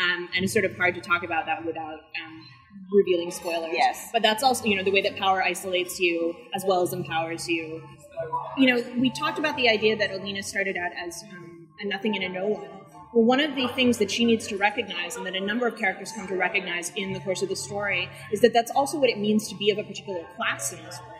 Um, 0.00 0.28
and 0.34 0.44
it's 0.44 0.52
sort 0.52 0.64
of 0.64 0.76
hard 0.76 0.94
to 0.94 1.00
talk 1.00 1.22
about 1.22 1.46
that 1.46 1.64
without 1.64 2.00
um, 2.24 2.46
revealing 2.92 3.30
spoilers. 3.30 3.72
Yes. 3.72 4.08
But 4.12 4.22
that's 4.22 4.42
also, 4.42 4.64
you 4.64 4.76
know, 4.76 4.82
the 4.82 4.90
way 4.90 5.02
that 5.02 5.16
power 5.16 5.42
isolates 5.42 6.00
you 6.00 6.34
as 6.54 6.64
well 6.66 6.82
as 6.82 6.92
empowers 6.92 7.48
you. 7.48 7.82
You 8.56 8.66
know, 8.66 8.84
we 8.96 9.10
talked 9.10 9.38
about 9.38 9.56
the 9.56 9.68
idea 9.68 9.96
that 9.96 10.10
Alina 10.10 10.42
started 10.42 10.76
out 10.76 10.92
as 11.04 11.22
um, 11.30 11.68
a 11.80 11.86
nothing 11.86 12.14
and 12.16 12.24
a 12.24 12.28
no 12.28 12.46
one. 12.46 12.68
Well, 13.12 13.24
one 13.24 13.40
of 13.40 13.56
the 13.56 13.66
things 13.68 13.98
that 13.98 14.10
she 14.10 14.24
needs 14.24 14.46
to 14.48 14.56
recognize, 14.56 15.16
and 15.16 15.26
that 15.26 15.34
a 15.34 15.40
number 15.40 15.66
of 15.66 15.76
characters 15.76 16.12
come 16.12 16.28
to 16.28 16.36
recognize 16.36 16.92
in 16.94 17.12
the 17.12 17.20
course 17.20 17.42
of 17.42 17.48
the 17.48 17.56
story, 17.56 18.08
is 18.32 18.40
that 18.42 18.52
that's 18.52 18.70
also 18.70 18.98
what 18.98 19.10
it 19.10 19.18
means 19.18 19.48
to 19.48 19.56
be 19.56 19.70
of 19.70 19.78
a 19.78 19.82
particular 19.82 20.24
class 20.36 20.72
in 20.72 20.82
this 20.84 20.98
world. 21.00 21.19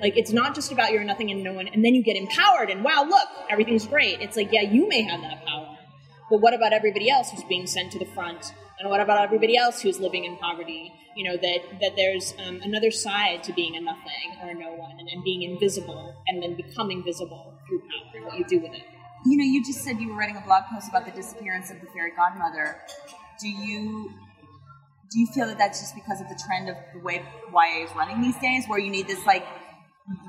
Like, 0.00 0.16
it's 0.16 0.32
not 0.32 0.54
just 0.54 0.72
about 0.72 0.92
you're 0.92 1.04
nothing 1.04 1.30
and 1.30 1.42
no 1.42 1.52
one, 1.52 1.68
and 1.68 1.84
then 1.84 1.94
you 1.94 2.02
get 2.02 2.16
empowered, 2.16 2.70
and 2.70 2.82
wow, 2.82 3.04
look, 3.08 3.28
everything's 3.50 3.86
great. 3.86 4.20
It's 4.20 4.36
like, 4.36 4.50
yeah, 4.52 4.62
you 4.62 4.88
may 4.88 5.02
have 5.02 5.20
that 5.20 5.44
power, 5.44 5.76
but 6.30 6.40
what 6.40 6.54
about 6.54 6.72
everybody 6.72 7.10
else 7.10 7.30
who's 7.30 7.44
being 7.44 7.66
sent 7.66 7.92
to 7.92 7.98
the 7.98 8.06
front? 8.06 8.54
And 8.78 8.90
what 8.90 9.00
about 9.00 9.22
everybody 9.22 9.56
else 9.56 9.80
who's 9.80 10.00
living 10.00 10.24
in 10.24 10.36
poverty? 10.36 10.92
You 11.14 11.24
know, 11.24 11.36
that, 11.36 11.60
that 11.80 11.92
there's 11.96 12.34
um, 12.46 12.60
another 12.62 12.90
side 12.90 13.42
to 13.44 13.52
being 13.54 13.74
a 13.74 13.80
nothing 13.80 14.36
or 14.42 14.50
a 14.50 14.54
no 14.54 14.72
one, 14.74 14.98
and, 14.98 15.08
and 15.08 15.24
being 15.24 15.42
invisible, 15.42 16.14
and 16.26 16.42
then 16.42 16.56
becoming 16.56 17.02
visible 17.04 17.54
through 17.66 17.80
power, 17.80 18.16
and 18.16 18.24
what 18.26 18.38
you 18.38 18.44
do 18.44 18.60
with 18.60 18.74
it. 18.74 18.82
you 19.26 19.36
know, 19.36 19.44
you 19.44 19.64
just 19.64 19.82
said 19.82 19.98
you 20.00 20.08
were 20.08 20.16
writing 20.16 20.36
a 20.36 20.40
blog 20.42 20.64
post 20.72 20.88
about 20.88 21.04
the 21.04 21.10
disappearance 21.12 21.70
of 21.70 21.80
the 21.80 21.86
fairy 21.88 22.12
godmother. 22.16 22.80
Do 23.40 23.48
you 23.48 24.12
do 25.10 25.20
you 25.20 25.26
feel 25.26 25.46
that 25.46 25.58
that's 25.58 25.80
just 25.80 25.94
because 25.94 26.20
of 26.20 26.28
the 26.28 26.40
trend 26.46 26.68
of 26.68 26.76
the 26.92 27.00
way 27.00 27.24
YA 27.52 27.84
is 27.84 27.94
running 27.94 28.20
these 28.20 28.36
days, 28.38 28.64
where 28.66 28.78
you 28.78 28.90
need 28.90 29.06
this 29.06 29.24
like 29.26 29.46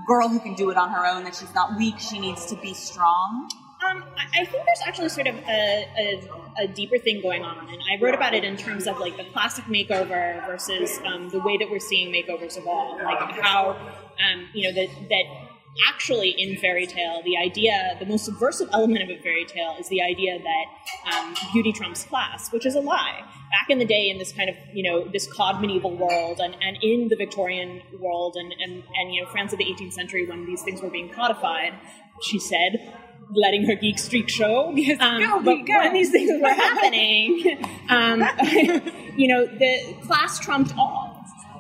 girl 0.08 0.28
who 0.28 0.40
can 0.40 0.56
do 0.56 0.70
it 0.70 0.78
on 0.78 0.90
her 0.92 1.06
own, 1.06 1.24
that 1.24 1.36
she's 1.36 1.54
not 1.54 1.78
weak, 1.78 2.00
she 2.00 2.20
needs 2.20 2.46
to 2.48 2.56
be 2.58 2.74
strong? 2.74 3.50
Um, 3.90 4.04
I 4.18 4.44
think 4.44 4.66
there's 4.66 4.82
actually 4.86 5.10
sort 5.10 5.28
of 5.28 5.36
a, 5.36 5.88
a, 5.98 6.64
a 6.64 6.68
deeper 6.68 6.98
thing 6.98 7.22
going 7.22 7.44
on, 7.44 7.70
and 7.70 7.78
I 7.92 8.02
wrote 8.02 8.16
about 8.16 8.34
it 8.34 8.44
in 8.44 8.58
terms 8.58 8.88
of 8.88 9.00
like 9.00 9.18
the 9.18 9.26
classic 9.26 9.66
makeover 9.66 10.46
versus 10.48 11.00
um, 11.06 11.30
the 11.30 11.40
way 11.40 11.58
that 11.58 11.70
we're 11.70 11.80
seeing 11.80 12.12
makeovers 12.12 12.58
evolve, 12.58 13.00
like 13.02 13.40
how 13.40 13.72
um, 13.72 14.50
you 14.54 14.64
know 14.64 14.74
that 14.74 14.90
actually 15.88 16.30
in 16.30 16.58
fairy 16.58 16.88
tale 16.88 17.22
the 17.24 17.38
idea, 17.38 17.96
the 18.00 18.06
most 18.06 18.26
subversive 18.26 18.70
element 18.74 19.04
of 19.04 19.10
a 19.10 19.22
fairy 19.22 19.46
tale 19.46 19.76
is 19.80 19.90
the 19.90 20.02
idea 20.02 20.40
that 20.40 21.16
um, 21.16 21.36
beauty 21.54 21.72
trumps 21.72 22.04
class, 22.04 22.52
which 22.52 22.66
is 22.66 22.76
a 22.76 22.82
lie. 22.82 23.24
Back 23.52 23.70
in 23.70 23.80
the 23.80 23.86
day, 23.86 24.10
in 24.10 24.18
this 24.18 24.32
kind 24.32 24.50
of 24.50 24.56
you 24.74 24.84
know 24.84 25.08
this 25.08 25.32
cod 25.32 25.62
medieval 25.62 25.96
world, 25.96 26.40
and, 26.40 26.56
and 26.62 26.78
in 26.82 27.08
the 27.08 27.16
Victorian 27.16 27.82
world, 28.00 28.36
and, 28.36 28.54
and 28.60 28.84
and 28.96 29.14
you 29.14 29.24
know 29.24 29.30
France 29.30 29.54
of 29.54 29.60
the 29.60 29.66
18th 29.66 29.94
century 29.94 30.28
when 30.28 30.46
these 30.46 30.64
things 30.64 30.82
were 30.82 30.90
being 30.90 31.10
codified, 31.10 31.74
she 32.22 32.40
said 32.40 32.94
letting 33.34 33.66
her 33.66 33.76
geek 33.76 34.00
streak 34.00 34.30
show. 34.30 34.72
Yes, 34.78 35.02
um, 35.02 35.20
go, 35.20 35.42
but 35.42 35.66
go. 35.66 35.78
when 35.80 35.94
these 35.94 36.12
things 36.12 36.30
were 36.42 36.50
happening, 36.50 37.66
um, 37.90 38.24
you 39.18 39.28
know, 39.28 39.46
the 39.46 39.96
class 40.06 40.40
trumped 40.40 40.74
all. 40.78 41.07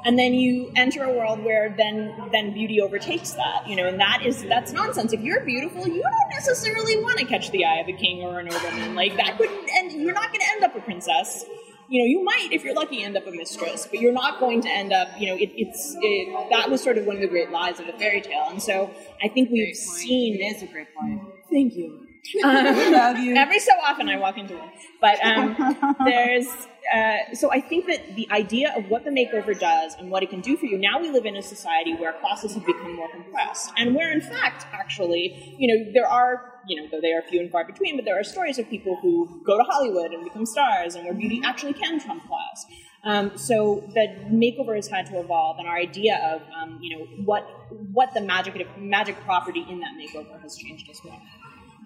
And 0.08 0.18
then 0.18 0.34
you 0.34 0.72
enter 0.78 1.04
a 1.04 1.12
world 1.12 1.44
where 1.44 1.76
then 1.78 2.30
then 2.32 2.54
beauty 2.54 2.80
overtakes 2.80 3.32
that, 3.32 3.68
you 3.68 3.76
know, 3.76 3.88
and 3.88 4.00
that 4.00 4.26
is 4.26 4.42
that's 4.44 4.72
nonsense. 4.72 5.12
If 5.12 5.20
you're 5.20 5.44
beautiful, 5.44 5.86
you 5.86 6.02
don't 6.02 6.30
necessarily 6.30 6.96
want 7.04 7.20
to 7.20 7.26
catch 7.26 7.52
the 7.52 7.66
eye 7.66 7.80
of 7.82 7.90
a 7.90 7.92
king 7.92 8.22
or 8.22 8.40
a 8.40 8.44
nobleman. 8.44 8.96
Like 8.96 9.18
that 9.18 9.38
could, 9.38 9.50
and 9.50 9.92
you're 9.92 10.14
not 10.14 10.28
going 10.28 10.40
to 10.40 10.48
end 10.54 10.64
up 10.64 10.74
a 10.78 10.80
princess. 10.80 11.44
You 11.90 12.02
know, 12.02 12.08
you 12.08 12.24
might, 12.24 12.54
if 12.54 12.64
you're 12.64 12.74
lucky, 12.74 13.04
end 13.04 13.18
up 13.18 13.28
a 13.28 13.32
mistress, 13.32 13.86
but 13.86 14.00
you're 14.00 14.14
not 14.14 14.40
going 14.40 14.62
to 14.62 14.70
end 14.70 14.94
up. 14.94 15.10
You 15.20 15.28
know, 15.28 15.36
it, 15.36 15.52
it's 15.58 15.98
it, 16.00 16.50
that 16.52 16.70
was 16.70 16.82
sort 16.82 16.98
of 16.98 17.06
one 17.06 17.18
of 17.18 17.22
the 17.22 17.28
great 17.28 17.52
lies 17.52 17.82
of 17.82 17.86
the 17.86 17.94
fairy 17.94 18.22
tale, 18.22 18.48
and 18.50 18.64
so 18.64 18.90
I 19.22 19.28
think 19.28 19.50
we've 19.52 19.76
seen. 19.76 20.36
It 20.36 20.56
is 20.56 20.64
a 20.64 20.68
great 20.68 20.88
point. 20.96 21.22
Thank 21.52 21.76
you. 21.76 22.07
Um, 22.44 22.92
Love 22.92 23.18
you. 23.20 23.36
Every 23.36 23.60
so 23.60 23.72
often 23.84 24.10
I 24.10 24.18
walk 24.18 24.38
into 24.38 24.56
it. 24.56 24.70
But 25.02 25.24
um, 25.24 25.96
there's, 26.06 26.48
uh, 26.94 27.34
so 27.34 27.52
I 27.52 27.62
think 27.62 27.88
that 27.88 28.16
the 28.16 28.28
idea 28.32 28.74
of 28.76 28.90
what 28.90 29.04
the 29.04 29.12
makeover 29.12 29.58
does 29.58 29.96
and 29.96 30.10
what 30.10 30.24
it 30.24 30.30
can 30.30 30.42
do 30.42 30.58
for 30.58 30.66
you, 30.66 30.78
now 30.78 31.00
we 31.00 31.10
live 31.10 31.26
in 31.26 31.36
a 31.36 31.42
society 31.42 31.96
where 31.96 32.14
classes 32.14 32.54
have 32.54 32.66
become 32.66 32.96
more 32.96 33.10
compressed. 33.10 33.72
And 33.78 33.96
where, 33.96 34.12
in 34.12 34.22
fact, 34.22 34.66
actually, 34.74 35.56
you 35.58 35.68
know, 35.68 35.92
there 35.94 36.08
are, 36.08 36.62
you 36.68 36.82
know, 36.82 36.88
though 36.92 37.02
they 37.02 37.14
are 37.14 37.22
few 37.22 37.40
and 37.40 37.52
far 37.52 37.66
between, 37.66 37.96
but 37.96 38.06
there 38.06 38.20
are 38.20 38.24
stories 38.24 38.60
of 38.60 38.70
people 38.70 38.98
who 39.02 39.42
go 39.46 39.58
to 39.58 39.64
Hollywood 39.64 40.12
and 40.12 40.24
become 40.24 40.46
stars 40.46 40.96
and 40.96 41.06
where 41.06 41.14
beauty 41.14 41.42
actually 41.44 41.74
can 41.74 42.00
trump 42.00 42.28
class. 42.28 42.66
Um, 43.04 43.38
so 43.38 43.84
the 43.94 44.08
makeover 44.30 44.76
has 44.76 44.88
had 44.88 45.06
to 45.08 45.20
evolve, 45.20 45.60
and 45.60 45.68
our 45.68 45.78
idea 45.78 46.18
of 46.34 46.42
um, 46.62 46.80
you 46.82 46.98
know 46.98 47.06
what 47.24 47.48
what 47.70 48.14
the 48.14 48.20
magic 48.20 48.68
magic 48.78 49.16
property 49.22 49.66
in 49.70 49.80
that 49.80 49.92
makeover 49.98 50.42
has 50.42 50.58
changed 50.58 50.90
as 50.90 51.00
well. 51.06 51.22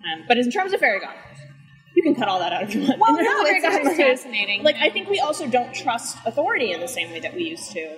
Um, 0.05 0.23
but 0.27 0.37
in 0.37 0.49
terms 0.51 0.73
of 0.73 0.79
fairy 0.79 0.99
godmothers, 0.99 1.37
you 1.95 2.03
can 2.03 2.15
cut 2.15 2.27
all 2.27 2.39
that 2.39 2.53
out 2.53 2.63
if 2.63 2.73
you 2.75 2.81
want. 2.81 2.99
Well, 2.99 3.13
no, 3.21 3.45
it's 3.45 3.61
godmothers, 3.63 3.97
fascinating. 3.97 4.63
Like 4.63 4.77
I 4.77 4.89
think 4.89 5.09
we 5.09 5.19
also 5.19 5.47
don't 5.47 5.73
trust 5.73 6.17
authority 6.25 6.71
in 6.71 6.79
the 6.79 6.87
same 6.87 7.11
way 7.11 7.19
that 7.19 7.33
we 7.35 7.43
used 7.43 7.71
to. 7.73 7.97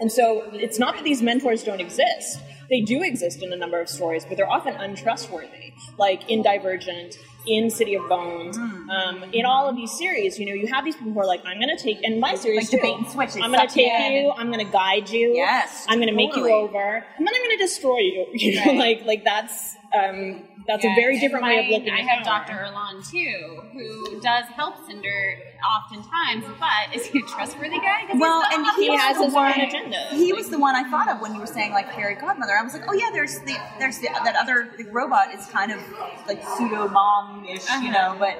And 0.00 0.10
so 0.10 0.42
it's 0.52 0.78
not 0.78 0.96
that 0.96 1.04
these 1.04 1.22
mentors 1.22 1.62
don't 1.62 1.80
exist. 1.80 2.40
They 2.68 2.80
do 2.80 3.02
exist 3.02 3.42
in 3.42 3.52
a 3.52 3.56
number 3.56 3.80
of 3.80 3.88
stories, 3.88 4.24
but 4.24 4.36
they're 4.36 4.50
often 4.50 4.74
untrustworthy. 4.74 5.72
Like 5.98 6.28
in 6.28 6.42
Divergent, 6.42 7.14
in 7.46 7.70
City 7.70 7.94
of 7.94 8.08
Bones, 8.08 8.56
Hmm. 8.56 8.90
um, 8.90 9.24
in 9.32 9.44
all 9.44 9.68
of 9.68 9.76
these 9.76 9.92
series, 9.96 10.38
you 10.38 10.46
know, 10.46 10.52
you 10.54 10.66
have 10.72 10.84
these 10.84 10.96
people 10.96 11.12
who 11.12 11.20
are 11.20 11.26
like, 11.26 11.42
I'm 11.46 11.60
going 11.60 11.76
to 11.76 11.80
take, 11.80 12.02
and 12.02 12.18
my 12.18 12.34
series 12.34 12.72
Like 12.72 12.82
too, 12.82 12.88
and 12.96 13.06
switch, 13.08 13.30
I'm 13.40 13.52
going 13.52 13.68
to 13.68 13.72
take 13.72 13.92
in. 13.92 14.12
you, 14.24 14.32
I'm 14.36 14.50
going 14.50 14.64
to 14.64 14.72
guide 14.72 15.10
you, 15.10 15.34
Yes, 15.34 15.84
I'm 15.88 15.98
going 15.98 16.08
to 16.08 16.14
make 16.14 16.30
you 16.34 16.42
totally. 16.42 16.52
over, 16.52 17.04
and 17.16 17.26
then 17.26 17.34
I'm 17.34 17.42
going 17.42 17.58
to 17.58 17.64
destroy 17.64 17.98
you. 17.98 18.26
You 18.32 18.54
know, 18.56 18.64
Right. 18.72 18.78
like 18.78 19.04
like 19.04 19.24
that's 19.24 19.76
um, 19.98 20.42
that's 20.66 20.84
a 20.84 20.94
very 20.94 21.14
and 21.14 21.20
different 21.20 21.44
way 21.44 21.58
of 21.58 21.64
mine- 21.64 21.72
looking. 21.72 21.92
I 21.92 22.00
at 22.00 22.08
have 22.08 22.24
power. 22.24 22.44
Dr. 22.46 22.58
Erland 22.64 23.04
too, 23.04 23.62
who 23.72 24.20
does 24.20 24.44
help 24.46 24.74
Cinder 24.86 25.38
oftentimes, 25.76 26.44
but 26.58 26.94
is 26.94 27.06
he 27.06 27.18
a 27.20 27.22
trustworthy 27.22 27.78
guy? 27.78 28.06
Well, 28.14 28.40
not 28.40 28.52
and 28.54 28.66
he 28.76 28.88
He 28.88 28.96
has 28.96 29.16
the 29.18 29.24
his 29.24 29.34
one, 29.34 29.52
own 29.52 29.60
agenda. 29.60 30.06
He 30.10 30.32
was 30.32 30.48
the 30.48 30.58
one 30.58 30.74
I 30.74 30.88
thought 30.90 31.08
of 31.08 31.20
when 31.20 31.34
you 31.34 31.40
were 31.40 31.46
saying 31.46 31.72
like 31.72 31.92
fairy 31.94 32.14
godmother. 32.14 32.52
I 32.58 32.62
was 32.62 32.72
like, 32.72 32.84
oh 32.88 32.94
yeah, 32.94 33.10
there's 33.12 33.38
the 33.40 33.56
there's 33.78 33.98
the, 33.98 34.08
that 34.24 34.36
other 34.40 34.70
the 34.78 34.84
robot 34.84 35.34
is 35.34 35.46
kind 35.46 35.70
of 35.72 35.80
like 36.26 36.42
pseudo 36.56 36.88
mom 36.88 37.44
ish, 37.44 37.68
you 37.68 37.90
Uh-huh. 37.90 38.14
know, 38.14 38.16
but 38.18 38.38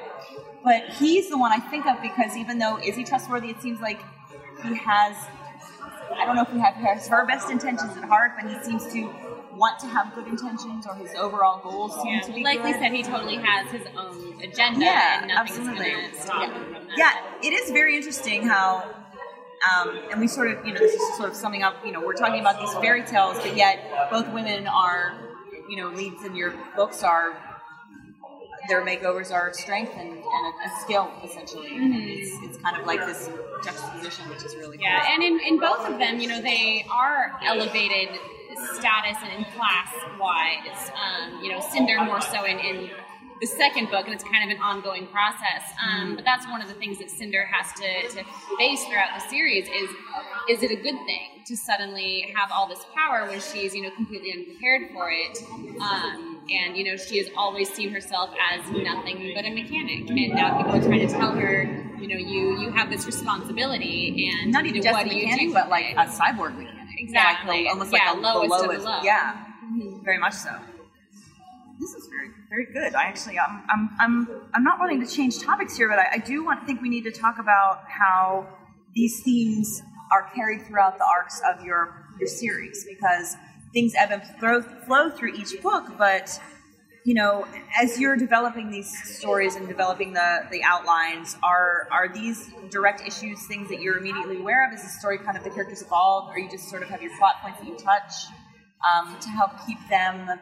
but 0.64 0.82
he's 0.94 1.28
the 1.28 1.36
one 1.38 1.52
I 1.52 1.58
think 1.60 1.86
of 1.86 2.00
because 2.00 2.36
even 2.36 2.58
though 2.58 2.78
is 2.78 2.96
he 2.96 3.04
trustworthy, 3.04 3.50
it 3.50 3.60
seems 3.60 3.80
like 3.80 4.00
he 4.66 4.74
has. 4.76 5.14
I 6.16 6.24
don't 6.26 6.36
know 6.36 6.42
if 6.42 6.50
he 6.50 6.58
has 6.60 6.74
has 6.76 7.08
her 7.08 7.26
best 7.26 7.50
intentions 7.50 7.96
at 7.96 8.04
heart, 8.04 8.32
but 8.40 8.48
he 8.50 8.58
seems 8.62 8.86
to 8.92 9.10
want 9.56 9.78
to 9.80 9.86
have 9.86 10.14
good 10.14 10.26
intentions 10.26 10.86
or 10.86 10.94
his 10.94 11.14
overall 11.14 11.60
goals 11.62 11.94
seem 12.02 12.14
Yeah, 12.14 12.20
to 12.22 12.32
be 12.32 12.42
like 12.44 12.62
we 12.64 12.72
said, 12.72 12.92
he 12.92 13.02
totally 13.02 13.36
has 13.36 13.70
his 13.70 13.86
own 13.96 14.42
agenda, 14.42 14.84
Yeah, 14.84 15.18
and 15.20 15.28
nothing's 15.28 15.58
absolutely. 15.58 16.10
to 16.10 16.20
stop 16.20 16.50
him 16.50 16.64
from 16.64 16.72
that. 16.88 16.98
Yeah, 16.98 17.12
it 17.42 17.52
is 17.52 17.70
very 17.70 17.96
interesting 17.96 18.42
how, 18.46 18.82
um, 19.72 19.98
and 20.10 20.20
we 20.20 20.28
sort 20.28 20.50
of, 20.50 20.64
you 20.66 20.72
know, 20.72 20.78
this 20.80 20.94
is 20.94 21.16
sort 21.16 21.30
of 21.30 21.36
summing 21.36 21.62
up, 21.62 21.76
you 21.84 21.92
know, 21.92 22.00
we're 22.00 22.14
talking 22.14 22.40
about 22.40 22.58
these 22.60 22.72
fairy 22.74 23.02
tales, 23.02 23.38
but 23.38 23.56
yet 23.56 23.78
both 24.10 24.28
women 24.32 24.66
are, 24.66 25.14
you 25.68 25.76
know, 25.76 25.88
leads 25.90 26.24
in 26.24 26.34
your 26.34 26.52
books 26.76 27.02
are, 27.02 27.36
their 28.68 28.84
makeovers 28.84 29.30
are 29.30 29.52
strength 29.52 29.92
and, 29.96 30.08
and 30.10 30.18
a, 30.22 30.68
a 30.68 30.80
skill, 30.80 31.10
essentially. 31.22 31.68
It's, 31.70 32.32
it's 32.44 32.62
kind 32.62 32.78
of 32.80 32.86
like 32.86 33.00
this 33.06 33.28
juxtaposition, 33.62 34.28
which 34.30 34.42
is 34.42 34.54
really 34.56 34.78
cool. 34.78 34.86
Yeah, 34.86 35.12
and 35.12 35.22
in, 35.22 35.38
in 35.40 35.60
both 35.60 35.86
of 35.86 35.98
them, 35.98 36.18
you 36.18 36.28
know, 36.28 36.40
they 36.40 36.84
are 36.90 37.38
elevated 37.44 38.08
status 38.58 39.16
and 39.22 39.32
in 39.38 39.44
class 39.52 39.92
wise. 40.18 40.90
Um, 40.94 41.42
you 41.42 41.52
know, 41.52 41.60
Cinder 41.60 42.02
more 42.04 42.20
so 42.20 42.44
in, 42.44 42.58
in 42.58 42.90
the 43.40 43.46
second 43.46 43.90
book, 43.90 44.06
and 44.06 44.14
it's 44.14 44.24
kind 44.24 44.50
of 44.50 44.56
an 44.56 44.62
ongoing 44.62 45.06
process. 45.08 45.62
Um, 45.84 46.16
but 46.16 46.24
that's 46.24 46.46
one 46.46 46.62
of 46.62 46.68
the 46.68 46.74
things 46.74 46.98
that 46.98 47.10
Cinder 47.10 47.44
has 47.44 47.72
to, 47.74 48.16
to 48.16 48.24
face 48.58 48.84
throughout 48.84 49.10
the 49.18 49.28
series 49.28 49.66
is 49.66 49.90
is 50.48 50.62
it 50.62 50.70
a 50.70 50.76
good 50.76 50.96
thing 51.06 51.42
to 51.46 51.56
suddenly 51.56 52.32
have 52.36 52.50
all 52.52 52.68
this 52.68 52.84
power 52.94 53.26
when 53.28 53.40
she's 53.40 53.74
you 53.74 53.82
know 53.82 53.90
completely 53.90 54.32
unprepared 54.32 54.90
for 54.92 55.10
it? 55.10 55.38
Um, 55.80 56.42
and 56.50 56.76
you 56.76 56.84
know 56.84 56.96
she 56.96 57.18
has 57.18 57.28
always 57.36 57.72
seen 57.72 57.90
herself 57.92 58.30
as 58.52 58.60
nothing 58.70 59.32
but 59.34 59.44
a 59.44 59.50
mechanic, 59.50 60.08
and 60.08 60.34
now 60.34 60.56
people 60.58 60.76
are 60.76 60.82
trying 60.82 61.06
to 61.06 61.12
tell 61.12 61.32
her, 61.32 61.62
you 61.98 62.08
know, 62.08 62.16
you 62.16 62.58
you 62.60 62.70
have 62.70 62.90
this 62.90 63.06
responsibility, 63.06 64.30
and 64.30 64.52
Not 64.52 64.64
you 64.64 64.70
even 64.70 64.80
know, 64.80 64.84
just 64.84 64.94
what 64.94 65.06
a 65.06 65.10
do 65.10 65.16
you 65.16 65.24
mechanic, 65.24 65.48
do 65.48 65.54
but 65.54 65.68
like 65.68 65.94
a 65.96 66.06
cyborg 66.06 66.56
mechanic. 66.56 66.73
Exactly. 67.04 67.64
The- 67.64 67.70
almost 67.70 67.92
Yeah, 67.92 68.10
like 68.12 68.16
a, 68.16 68.20
lowest 68.20 68.48
the 68.48 68.54
of 68.54 68.60
the 68.62 68.66
lowest. 68.68 68.84
low. 68.86 69.00
Yeah, 69.02 69.44
mm-hmm. 69.64 70.04
very 70.04 70.18
much 70.18 70.34
so. 70.34 70.50
This 71.80 71.90
is 71.90 72.08
very, 72.08 72.30
very 72.48 72.66
good. 72.72 72.94
I 72.94 73.02
actually, 73.04 73.38
I'm, 73.38 73.62
I'm, 73.68 73.90
I'm, 73.98 74.28
I'm 74.54 74.64
not 74.64 74.78
wanting 74.78 75.04
to 75.04 75.10
change 75.12 75.40
topics 75.40 75.76
here, 75.76 75.88
but 75.88 75.98
I, 75.98 76.06
I 76.14 76.18
do 76.18 76.44
want 76.44 76.60
to 76.60 76.66
think 76.66 76.80
we 76.80 76.88
need 76.88 77.04
to 77.04 77.10
talk 77.10 77.38
about 77.38 77.82
how 77.88 78.46
these 78.94 79.20
themes 79.22 79.82
are 80.12 80.30
carried 80.34 80.62
throughout 80.66 80.98
the 80.98 81.04
arcs 81.04 81.40
of 81.50 81.64
your 81.64 82.00
your 82.20 82.28
series 82.28 82.84
because 82.88 83.36
things 83.72 83.92
ebb 83.96 84.12
and 84.12 84.22
flow, 84.38 84.62
flow 84.62 85.10
through 85.10 85.34
each 85.34 85.60
book, 85.60 85.84
but 85.98 86.38
you 87.04 87.12
know, 87.12 87.46
as 87.80 88.00
you're 88.00 88.16
developing 88.16 88.70
these 88.70 88.90
stories 89.18 89.56
and 89.56 89.68
developing 89.68 90.14
the, 90.14 90.46
the 90.50 90.62
outlines, 90.64 91.36
are 91.42 91.86
are 91.90 92.08
these 92.12 92.50
direct 92.70 93.06
issues 93.06 93.46
things 93.46 93.68
that 93.68 93.80
you're 93.80 93.98
immediately 93.98 94.38
aware 94.38 94.66
of? 94.66 94.72
Is 94.72 94.82
the 94.82 94.88
story 94.88 95.18
kind 95.18 95.36
of 95.36 95.44
the 95.44 95.50
characters 95.50 95.82
evolve, 95.82 96.30
or 96.30 96.38
you 96.38 96.50
just 96.50 96.70
sort 96.70 96.82
of 96.82 96.88
have 96.88 97.02
your 97.02 97.16
plot 97.18 97.36
points 97.42 97.60
that 97.60 97.68
you 97.68 97.76
touch 97.76 98.12
um, 98.90 99.18
to 99.20 99.28
help 99.28 99.52
keep 99.66 99.78
them 99.90 100.40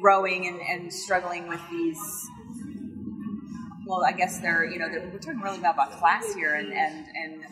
growing 0.00 0.46
and, 0.46 0.58
and 0.60 0.92
struggling 0.92 1.48
with 1.48 1.60
these? 1.70 2.00
Well, 3.86 4.02
I 4.06 4.12
guess 4.12 4.40
they're 4.40 4.64
you 4.64 4.78
know 4.78 4.88
they're, 4.88 5.06
we're 5.12 5.18
talking 5.18 5.40
really 5.40 5.58
about, 5.58 5.74
about 5.74 5.92
class 5.92 6.34
here 6.34 6.54
and 6.54 6.72
and 6.72 7.06
and 7.14 7.44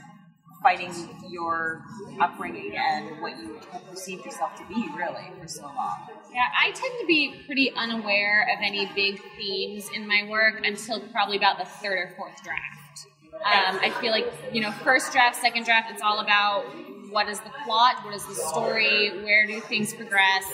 fighting 0.62 0.92
your 1.28 1.82
upbringing 2.20 2.76
and 2.76 3.20
what 3.20 3.36
you 3.38 3.58
have 3.72 3.90
perceived 3.90 4.24
yourself 4.24 4.54
to 4.56 4.64
be 4.68 4.88
really 4.96 5.30
for 5.40 5.48
so 5.48 5.62
long. 5.62 5.98
Yeah, 6.32 6.44
I 6.60 6.70
tend 6.70 6.92
to 7.00 7.06
be 7.06 7.42
pretty 7.46 7.72
unaware 7.76 8.42
of 8.42 8.62
any 8.62 8.86
big 8.94 9.20
themes 9.36 9.90
in 9.94 10.06
my 10.06 10.26
work 10.28 10.64
until 10.64 11.00
probably 11.08 11.36
about 11.36 11.58
the 11.58 11.64
third 11.64 11.98
or 11.98 12.14
fourth 12.16 12.42
draft. 12.42 13.06
Um, 13.34 13.80
I 13.82 13.90
feel 14.00 14.12
like, 14.12 14.32
you 14.52 14.60
know, 14.60 14.70
first 14.70 15.12
draft, 15.12 15.36
second 15.36 15.64
draft, 15.64 15.90
it's 15.90 16.02
all 16.02 16.20
about 16.20 16.64
what 17.10 17.28
is 17.28 17.40
the 17.40 17.50
plot, 17.64 17.96
what 18.04 18.14
is 18.14 18.24
the 18.26 18.34
story, 18.34 19.10
where 19.22 19.46
do 19.46 19.60
things 19.60 19.92
progress, 19.92 20.44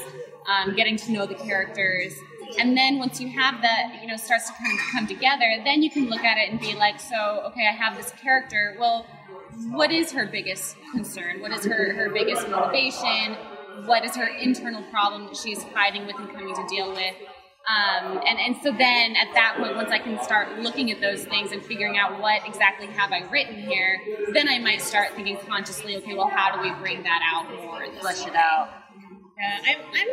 um, 0.49 0.75
getting 0.75 0.97
to 0.97 1.13
know 1.13 1.27
the 1.27 1.35
characters. 1.35 2.15
And 2.59 2.77
then 2.77 2.99
once 2.99 3.21
you 3.21 3.29
have 3.29 3.61
that, 3.63 3.99
you 4.01 4.09
know, 4.09 4.17
starts 4.17 4.49
to 4.49 4.55
kind 4.57 4.73
of 4.73 4.85
come 4.93 5.07
together, 5.07 5.61
then 5.65 5.83
you 5.83 5.91
can 5.91 6.09
look 6.09 6.25
at 6.25 6.39
it 6.39 6.51
and 6.51 6.59
be 6.59 6.75
like, 6.75 6.99
so, 6.99 7.43
okay, 7.47 7.69
I 7.69 7.73
have 7.73 7.97
this 7.97 8.11
character. 8.23 8.75
Well, 8.81 9.07
what 9.71 9.91
is 9.91 10.13
her 10.13 10.27
biggest 10.27 10.77
concern? 10.93 11.41
What 11.41 11.53
is 11.53 11.65
her, 11.65 11.95
her 11.95 12.11
biggest 12.11 12.49
motivation? 12.49 13.37
What 13.85 14.05
is 14.05 14.17
her 14.17 14.27
internal 14.27 14.83
problem 14.91 15.27
that 15.27 15.37
she's 15.37 15.63
fighting 15.65 16.07
with 16.07 16.17
and 16.17 16.31
coming 16.31 16.55
to 16.55 16.67
deal 16.69 16.91
with? 16.91 17.15
Um, 17.69 18.21
and, 18.27 18.39
and 18.39 18.57
so 18.63 18.71
then 18.73 19.15
at 19.17 19.35
that 19.35 19.57
point, 19.59 19.77
once 19.77 19.91
I 19.91 19.99
can 19.99 20.23
start 20.23 20.59
looking 20.59 20.91
at 20.91 21.03
those 21.03 21.25
things 21.25 21.53
and 21.53 21.63
figuring 21.63 21.99
out 21.99 22.19
what 22.21 22.47
exactly 22.47 22.87
have 22.87 23.13
I 23.13 23.29
written 23.31 23.57
here, 23.57 24.01
then 24.33 24.49
I 24.49 24.59
might 24.59 24.81
start 24.81 25.13
thinking 25.15 25.37
consciously, 25.47 25.97
okay, 25.99 26.15
well, 26.15 26.29
how 26.29 26.57
do 26.57 26.63
we 26.63 26.75
bring 26.81 27.03
that 27.03 27.21
out 27.31 27.51
more? 27.63 27.83
in 27.83 27.93
Flesh 28.01 28.27
it 28.27 28.35
out. 28.35 28.71
Yeah, 29.39 29.59
I'm, 29.69 29.81
I'm 29.95 30.09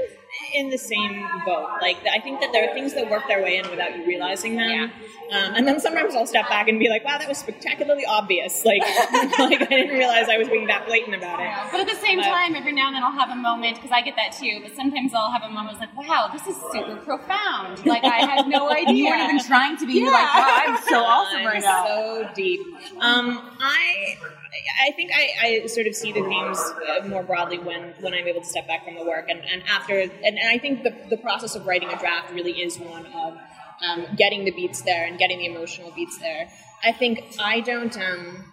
in 0.53 0.69
the 0.69 0.77
same 0.77 1.27
boat. 1.45 1.67
Like, 1.81 1.97
I 2.11 2.19
think 2.19 2.39
that 2.41 2.51
there 2.53 2.69
are 2.69 2.73
things 2.73 2.93
that 2.93 3.09
work 3.09 3.23
their 3.27 3.41
way 3.43 3.57
in 3.57 3.69
without 3.69 3.95
you 3.97 4.05
realizing 4.05 4.55
them. 4.55 4.91
Um, 5.31 5.55
and 5.55 5.67
then 5.67 5.79
sometimes 5.79 6.13
I'll 6.13 6.27
step 6.27 6.47
back 6.49 6.67
and 6.67 6.77
be 6.77 6.87
like, 6.87 7.03
wow, 7.03 7.17
that 7.17 7.27
was 7.27 7.39
spectacularly 7.39 8.05
obvious. 8.05 8.63
Like, 8.63 8.81
like 9.39 9.61
I 9.61 9.65
didn't 9.65 9.95
realize 9.97 10.29
I 10.29 10.37
was 10.37 10.47
being 10.49 10.67
that 10.67 10.85
blatant 10.85 11.15
about 11.15 11.39
it. 11.39 11.49
But 11.71 11.81
at 11.81 11.87
the 11.87 11.95
same 11.99 12.19
But- 12.19 12.25
time, 12.25 12.55
every 12.55 12.73
now 12.73 12.87
and 12.87 12.95
then 12.95 13.03
I'll 13.03 13.11
have 13.11 13.31
a 13.31 13.35
moment 13.35 13.75
because 13.75 13.91
I 13.91 14.01
get 14.01 14.15
that 14.17 14.33
too. 14.33 14.59
But 14.61 14.75
sometimes 14.75 15.13
I'll 15.15 15.31
have 15.31 15.41
a 15.43 15.49
moment 15.51 15.79
like, 15.79 15.95
"Wow, 15.97 16.29
this 16.31 16.45
is 16.45 16.55
super 16.71 16.95
profound! 16.97 17.85
Like 17.85 18.03
I 18.03 18.19
had 18.25 18.47
no 18.47 18.69
idea." 18.81 18.93
You 18.93 19.05
weren't 19.09 19.33
even 19.33 19.43
trying 19.45 19.77
to 19.77 19.87
be 19.87 19.93
You're 19.93 20.11
like, 20.11 20.33
wow, 20.33 20.61
I'm 20.67 20.77
so 20.83 20.99
awesome 21.03 21.39
I'm 21.39 21.45
right 21.45 21.61
now. 21.61 21.85
So 21.87 22.29
deep. 22.35 22.61
Um, 23.01 23.41
I, 23.59 24.15
I 24.87 24.91
think 24.91 25.11
I, 25.13 25.29
I 25.63 25.65
sort 25.67 25.87
of 25.87 25.95
see 25.95 26.11
the 26.11 26.21
themes 26.21 26.59
uh, 26.87 27.07
more 27.07 27.23
broadly 27.23 27.57
when, 27.59 27.93
when 27.99 28.13
I'm 28.13 28.27
able 28.27 28.41
to 28.41 28.47
step 28.47 28.67
back 28.67 28.85
from 28.85 28.95
the 28.95 29.03
work, 29.03 29.25
and, 29.29 29.39
and 29.51 29.63
after, 29.67 30.07
and, 30.25 30.37
and 30.37 30.49
I 30.49 30.57
think 30.57 30.83
the, 30.83 30.93
the 31.09 31.17
process 31.17 31.55
of 31.55 31.65
writing 31.65 31.89
a 31.89 31.97
draft 31.97 32.33
really 32.33 32.61
is 32.61 32.77
one 32.77 33.05
of 33.05 33.37
um, 33.87 34.07
getting 34.17 34.45
the 34.45 34.51
beats 34.51 34.81
there 34.81 35.05
and 35.05 35.17
getting 35.17 35.39
the 35.39 35.45
emotional 35.45 35.91
beats 35.91 36.17
there. 36.17 36.49
I 36.83 36.91
think 36.91 37.35
I 37.39 37.61
don't. 37.61 37.95
Um, 37.97 38.51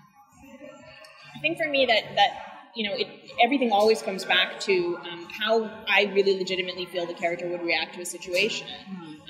I 1.35 1.41
think 1.41 1.59
for 1.59 1.69
me 1.69 1.87
that 1.87 2.15
that 2.15 2.31
you 2.75 2.89
know 2.89 2.97
it, 2.97 3.09
everything 3.43 3.73
always 3.73 4.03
comes 4.03 4.25
back 4.25 4.61
to 4.61 4.99
um, 5.11 5.27
how 5.31 5.65
I 5.89 6.11
really 6.15 6.39
legitimately 6.39 6.87
feel 6.87 7.07
the 7.07 7.15
character 7.15 7.49
would 7.49 7.63
react 7.63 7.95
to 7.95 8.03
a 8.03 8.07
situation. 8.07 8.69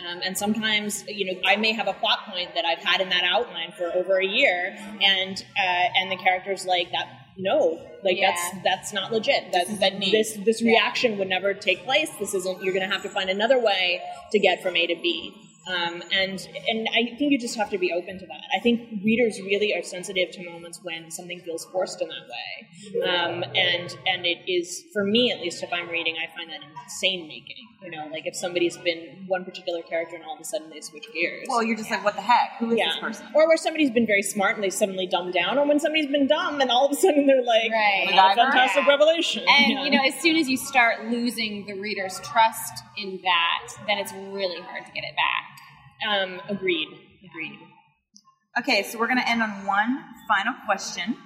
Um, 0.08 0.20
and 0.24 0.36
sometimes, 0.36 1.04
you 1.06 1.32
know, 1.32 1.40
I 1.46 1.56
may 1.56 1.72
have 1.72 1.86
a 1.86 1.92
plot 1.92 2.20
point 2.26 2.54
that 2.54 2.64
I've 2.64 2.82
had 2.82 3.00
in 3.00 3.08
that 3.10 3.24
outline 3.24 3.72
for 3.76 3.92
over 3.94 4.18
a 4.18 4.26
year, 4.26 4.76
and 5.00 5.44
uh, 5.58 5.88
and 5.96 6.10
the 6.10 6.16
character's 6.16 6.66
like 6.66 6.90
that. 6.92 7.08
No, 7.38 7.80
like 8.04 8.18
Yeah. 8.18 8.30
that's 8.30 8.64
that's 8.64 8.92
not 8.92 9.12
legit. 9.12 9.52
That 9.52 9.66
that 9.80 10.00
this 10.00 10.34
this 10.44 10.62
reaction 10.62 11.18
would 11.18 11.28
never 11.28 11.54
take 11.54 11.84
place. 11.84 12.10
This 12.18 12.34
isn't. 12.34 12.62
You're 12.62 12.74
going 12.74 12.86
to 12.86 12.92
have 12.92 13.02
to 13.02 13.08
find 13.08 13.30
another 13.30 13.58
way 13.58 14.00
to 14.32 14.38
get 14.38 14.62
from 14.62 14.76
A 14.76 14.86
to 14.86 14.94
B. 14.96 15.34
Um, 15.66 16.02
and 16.12 16.48
and 16.68 16.88
I 16.90 17.16
think 17.16 17.30
you 17.30 17.38
just 17.38 17.56
have 17.56 17.70
to 17.70 17.78
be 17.78 17.92
open 17.92 18.18
to 18.18 18.26
that. 18.26 18.42
I 18.54 18.58
think 18.58 19.02
readers 19.04 19.38
really 19.40 19.72
are 19.74 19.82
sensitive 19.82 20.30
to 20.32 20.50
moments 20.50 20.80
when 20.82 21.10
something 21.10 21.40
feels 21.40 21.64
forced 21.66 22.02
in 22.02 22.08
that 22.08 22.26
way, 22.28 23.08
um, 23.08 23.44
and 23.54 23.96
and 24.06 24.26
it 24.26 24.38
is 24.48 24.84
for 24.92 25.04
me 25.04 25.30
at 25.30 25.40
least. 25.40 25.62
If 25.62 25.72
I'm 25.72 25.88
reading, 25.88 26.16
I 26.16 26.26
find 26.36 26.50
that 26.50 26.60
insane 26.84 27.28
making. 27.28 27.56
You 27.82 27.90
know, 27.90 28.08
like 28.10 28.26
if 28.26 28.34
somebody's 28.34 28.76
been 28.78 29.24
one 29.28 29.44
particular 29.44 29.82
character 29.82 30.16
and 30.16 30.24
all 30.24 30.34
of 30.34 30.40
a 30.40 30.44
sudden 30.44 30.70
they 30.70 30.80
switch 30.80 31.04
gears. 31.12 31.46
Well, 31.48 31.62
you're 31.62 31.76
just 31.76 31.90
like, 31.90 32.04
what 32.04 32.14
the 32.16 32.22
heck? 32.22 32.56
Who 32.58 32.70
is 32.72 32.78
yeah. 32.78 32.88
this 32.90 32.98
person? 32.98 33.26
Or 33.34 33.46
where 33.46 33.56
somebody's 33.56 33.90
been 33.90 34.06
very 34.06 34.22
smart 34.22 34.56
and 34.56 34.64
they 34.64 34.70
suddenly 34.70 35.06
dumb 35.06 35.30
down, 35.30 35.58
or 35.58 35.66
when 35.66 35.78
somebody's 35.78 36.10
been 36.10 36.26
dumb 36.26 36.60
and 36.60 36.70
all 36.70 36.86
of 36.86 36.92
a 36.92 36.96
sudden 36.96 37.26
they're 37.26 37.42
like, 37.44 37.70
Right. 37.70 38.08
"Oh, 38.08 38.16
MacGyver? 38.16 38.34
fantastic 38.34 38.86
revelation. 38.86 39.44
And 39.48 39.72
Yeah. 39.72 39.84
you 39.84 39.90
know, 39.92 40.02
as 40.04 40.14
soon 40.20 40.36
as 40.36 40.48
you 40.48 40.56
start 40.56 41.04
losing 41.06 41.66
the 41.66 41.74
reader's 41.74 42.18
trust 42.20 42.82
in 42.96 43.20
that, 43.22 43.68
then 43.86 43.98
it's 43.98 44.12
really 44.12 44.60
hard 44.60 44.84
to 44.86 44.92
get 44.92 45.04
it 45.04 45.14
back. 45.16 45.51
Um, 46.08 46.40
agreed, 46.48 46.88
agreed. 47.24 47.58
Okay, 48.58 48.82
so 48.82 48.98
we're 48.98 49.06
going 49.06 49.18
to 49.20 49.28
end 49.28 49.42
on 49.42 49.66
one 49.66 49.98
final 50.28 50.54
question. 50.66 51.16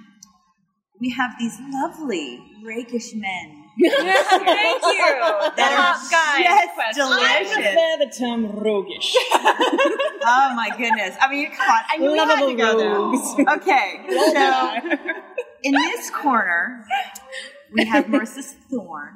We 0.99 1.09
have 1.11 1.31
these 1.39 1.57
lovely, 1.71 2.39
rakish 2.65 3.13
men. 3.13 3.65
Yes, 3.77 4.27
Thank 4.29 4.81
you. 4.81 5.51
That 5.55 5.71
are 5.77 5.93
just 5.93 6.11
I 6.11 6.91
delicious. 6.93 7.53
prefer 7.53 7.97
the 7.99 8.11
term 8.17 8.59
roguish. 8.59 9.15
Oh 10.29 10.53
my 10.55 10.69
goodness. 10.75 11.15
I 11.21 11.29
mean, 11.29 11.51
come 11.51 11.69
on. 11.69 11.81
I 11.89 11.97
knew 11.97 12.11
we 12.11 12.17
had 12.17 12.25
to 12.39 12.45
Lovable 12.45 12.57
go 12.57 13.11
rogues. 13.11 13.35
there. 13.37 13.45
Okay, 13.57 14.05
so 14.33 14.97
in 15.63 15.71
this 15.73 16.09
corner, 16.09 16.85
we 17.73 17.85
have 17.85 18.05
Marissa 18.05 18.43
Thorne, 18.69 19.13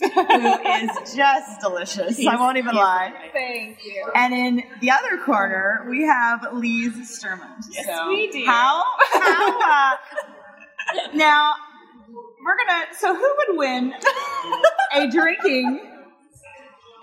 who 0.00 0.08
is 0.08 1.14
just 1.14 1.60
delicious. 1.60 2.26
I 2.26 2.36
won't 2.36 2.56
even 2.58 2.74
lie. 2.74 3.12
Thank 3.32 3.84
you. 3.84 4.10
And 4.14 4.32
in 4.34 4.62
the 4.80 4.90
other 4.90 5.18
corner, 5.24 5.86
we 5.88 6.02
have 6.04 6.46
Lise 6.52 7.20
Sturmhond. 7.22 7.64
Yes, 7.70 7.86
so 7.86 8.08
we 8.08 8.30
do. 8.30 8.44
How? 8.46 8.84
How? 9.12 9.98
Uh, 10.90 11.08
now, 11.14 11.52
we're 12.44 12.56
gonna. 12.56 12.86
So, 12.98 13.14
who 13.14 13.34
would 13.38 13.58
win 13.58 13.94
a 14.94 15.08
drinking 15.08 15.80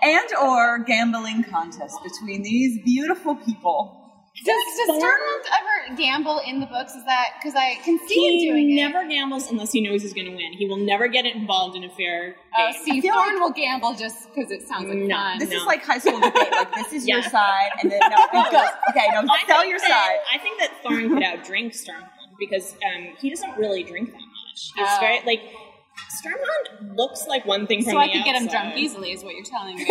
and 0.02 0.28
or 0.42 0.78
gambling 0.80 1.44
contest 1.44 1.96
between 2.02 2.42
these 2.42 2.80
beautiful 2.84 3.36
people? 3.36 3.97
Does, 4.44 4.54
does 4.76 5.02
Sturmhond 5.02 5.44
ever 5.58 5.96
gamble 5.96 6.40
in 6.46 6.60
the 6.60 6.66
books? 6.66 6.94
Is 6.94 7.04
that 7.06 7.30
because 7.40 7.54
I 7.56 7.74
can 7.84 7.98
see 8.06 8.14
He 8.14 8.46
him 8.48 8.54
doing 8.54 8.76
never 8.76 8.98
it? 9.00 9.02
Never 9.02 9.08
gambles 9.08 9.50
unless 9.50 9.72
he 9.72 9.80
knows 9.80 10.02
he's 10.02 10.12
going 10.14 10.26
to 10.26 10.34
win. 10.36 10.52
He 10.52 10.66
will 10.66 10.76
never 10.76 11.08
get 11.08 11.26
involved 11.26 11.76
in 11.76 11.82
a 11.84 11.88
fair 11.90 12.36
Oh, 12.56 12.70
game. 12.72 12.82
see, 12.84 13.00
feel 13.00 13.14
Thorne 13.14 13.34
like- 13.34 13.40
will 13.40 13.50
gamble 13.52 13.94
just 13.94 14.32
because 14.32 14.50
it 14.52 14.62
sounds 14.68 14.88
like 14.88 14.98
No. 14.98 15.16
fun. 15.16 15.38
This 15.38 15.50
No. 15.50 15.56
is 15.56 15.64
like 15.66 15.84
high 15.84 15.98
school 15.98 16.20
debate. 16.20 16.50
Like 16.52 16.74
this 16.74 16.92
is 16.92 17.08
your 17.08 17.22
side, 17.36 17.70
and 17.82 17.90
then 17.90 17.98
no, 18.00 18.08
go. 18.32 18.64
Okay, 18.90 19.06
no, 19.12 19.22
I 19.28 19.42
tell 19.46 19.64
your 19.66 19.78
that- 19.78 19.88
side. 19.88 20.18
I 20.32 20.38
think 20.38 20.60
that 20.60 20.70
Thorne 20.82 21.08
could 21.08 21.22
outdrink 21.24 21.72
Sturmhond 21.72 22.38
because 22.38 22.74
um, 22.86 23.14
he 23.20 23.30
doesn't 23.30 23.56
really 23.58 23.82
drink 23.82 24.10
that 24.12 24.18
much. 24.18 24.72
He's 24.76 24.86
Oh. 24.88 24.98
very 25.00 25.20
like 25.26 25.42
Sturmhond 26.22 26.96
looks 26.96 27.26
like 27.26 27.44
one 27.44 27.66
thing 27.66 27.82
from 27.82 27.92
so 27.94 27.98
the 27.98 28.04
I 28.04 28.12
could 28.12 28.24
get 28.24 28.40
him 28.40 28.46
drunk 28.46 28.76
easily, 28.76 29.10
is 29.12 29.24
what 29.24 29.34
you're 29.34 29.44
telling 29.44 29.76
me. 29.76 29.84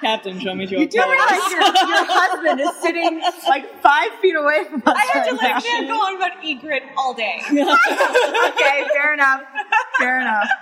Captain, 0.00 0.38
show 0.38 0.54
me 0.54 0.66
your 0.66 0.80
You 0.80 0.88
do 0.88 0.98
realize 0.98 1.50
your, 1.50 1.60
your 1.60 1.70
husband 1.72 2.60
is 2.60 2.70
sitting 2.80 3.20
like 3.48 3.80
five 3.82 4.10
feet 4.20 4.34
away 4.36 4.64
from 4.70 4.82
us. 4.86 4.96
I 4.96 5.04
had 5.12 5.24
to 5.24 5.32
right 5.32 5.42
let 5.42 5.54
now. 5.54 5.60
Dan 5.60 5.86
go 5.88 5.94
on 5.94 6.16
about 6.16 6.42
Ygritte 6.42 6.82
all 6.96 7.14
day. 7.14 7.40
okay, 7.50 8.86
fair 8.92 9.14
enough. 9.14 9.42
Fair 9.98 10.20
enough. 10.20 10.48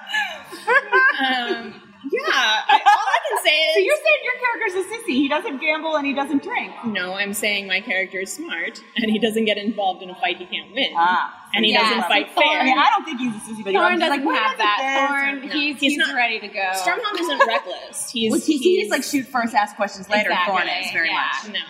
Um, 1.18 1.74
yeah, 2.12 2.22
I, 2.28 2.80
all 2.84 3.08
I 3.16 3.18
can 3.28 3.44
say 3.44 3.50
is 3.68 3.74
So 3.74 3.80
you're 3.80 3.96
saying 3.96 4.22
your 4.24 4.38
character's 4.40 4.74
a 4.86 4.94
sissy. 4.94 5.14
He 5.16 5.28
doesn't 5.28 5.58
gamble 5.60 5.96
and 5.96 6.06
he 6.06 6.12
doesn't 6.14 6.42
drink. 6.42 6.72
no. 6.86 7.14
I'm 7.14 7.32
saying 7.34 7.66
my 7.66 7.80
character 7.80 8.20
is 8.20 8.32
smart 8.32 8.80
and 8.96 9.10
he 9.10 9.18
doesn't 9.18 9.44
get 9.44 9.56
involved 9.58 10.02
in 10.02 10.10
a 10.10 10.14
fight 10.14 10.38
he 10.38 10.46
can't 10.46 10.72
win, 10.72 10.90
Ah, 10.96 11.48
and 11.54 11.64
he 11.64 11.72
yeah. 11.72 11.82
doesn't 11.82 12.02
fight 12.08 12.30
Thorne- 12.34 12.46
fair. 12.48 12.60
I 12.60 12.64
mean, 12.64 12.78
I 12.78 12.88
don't 12.90 13.04
think 13.04 13.20
he's 13.20 13.34
a 13.34 13.38
sissy, 13.38 13.64
but 13.64 13.72
Thorne 13.74 13.98
doesn't 13.98 14.24
like, 14.24 14.38
have 14.38 14.58
that. 14.58 15.08
Thorne, 15.08 15.48
No, 15.48 15.52
he's, 15.54 15.80
he's 15.80 15.92
he's, 15.94 15.98
not- 15.98 16.14
ready 16.14 16.40
to 16.40 16.48
go. 16.48 16.70
Sturmhond 16.74 17.20
isn't 17.20 17.38
reckless. 17.46 18.10
He's 18.10 18.30
Well, 18.30 18.40
he, 18.40 18.58
he's 18.58 18.62
he's 18.82 18.90
like 18.90 19.02
shoot 19.04 19.26
first, 19.26 19.54
ask 19.54 19.76
questions 19.76 20.08
later. 20.08 20.30
Exactly, 20.30 20.56
Thorne 20.56 20.68
is 20.84 20.90
very 20.92 21.08
yeah. 21.08 21.28
much. 21.44 21.52
No. 21.52 21.60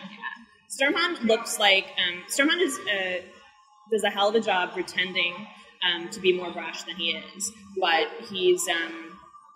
Sturmhond 0.68 1.24
looks 1.24 1.58
like 1.58 1.86
um, 2.06 2.22
is 2.28 2.78
uh, 2.78 3.22
does 3.90 4.04
a 4.04 4.10
hell 4.10 4.28
of 4.28 4.34
a 4.34 4.40
job 4.40 4.72
pretending 4.72 5.34
um, 5.86 6.08
to 6.10 6.20
be 6.20 6.32
more 6.36 6.52
brash 6.52 6.82
than 6.82 6.96
he 6.96 7.10
is, 7.12 7.52
but 7.80 8.08
he's 8.28 8.62
um, 8.68 9.05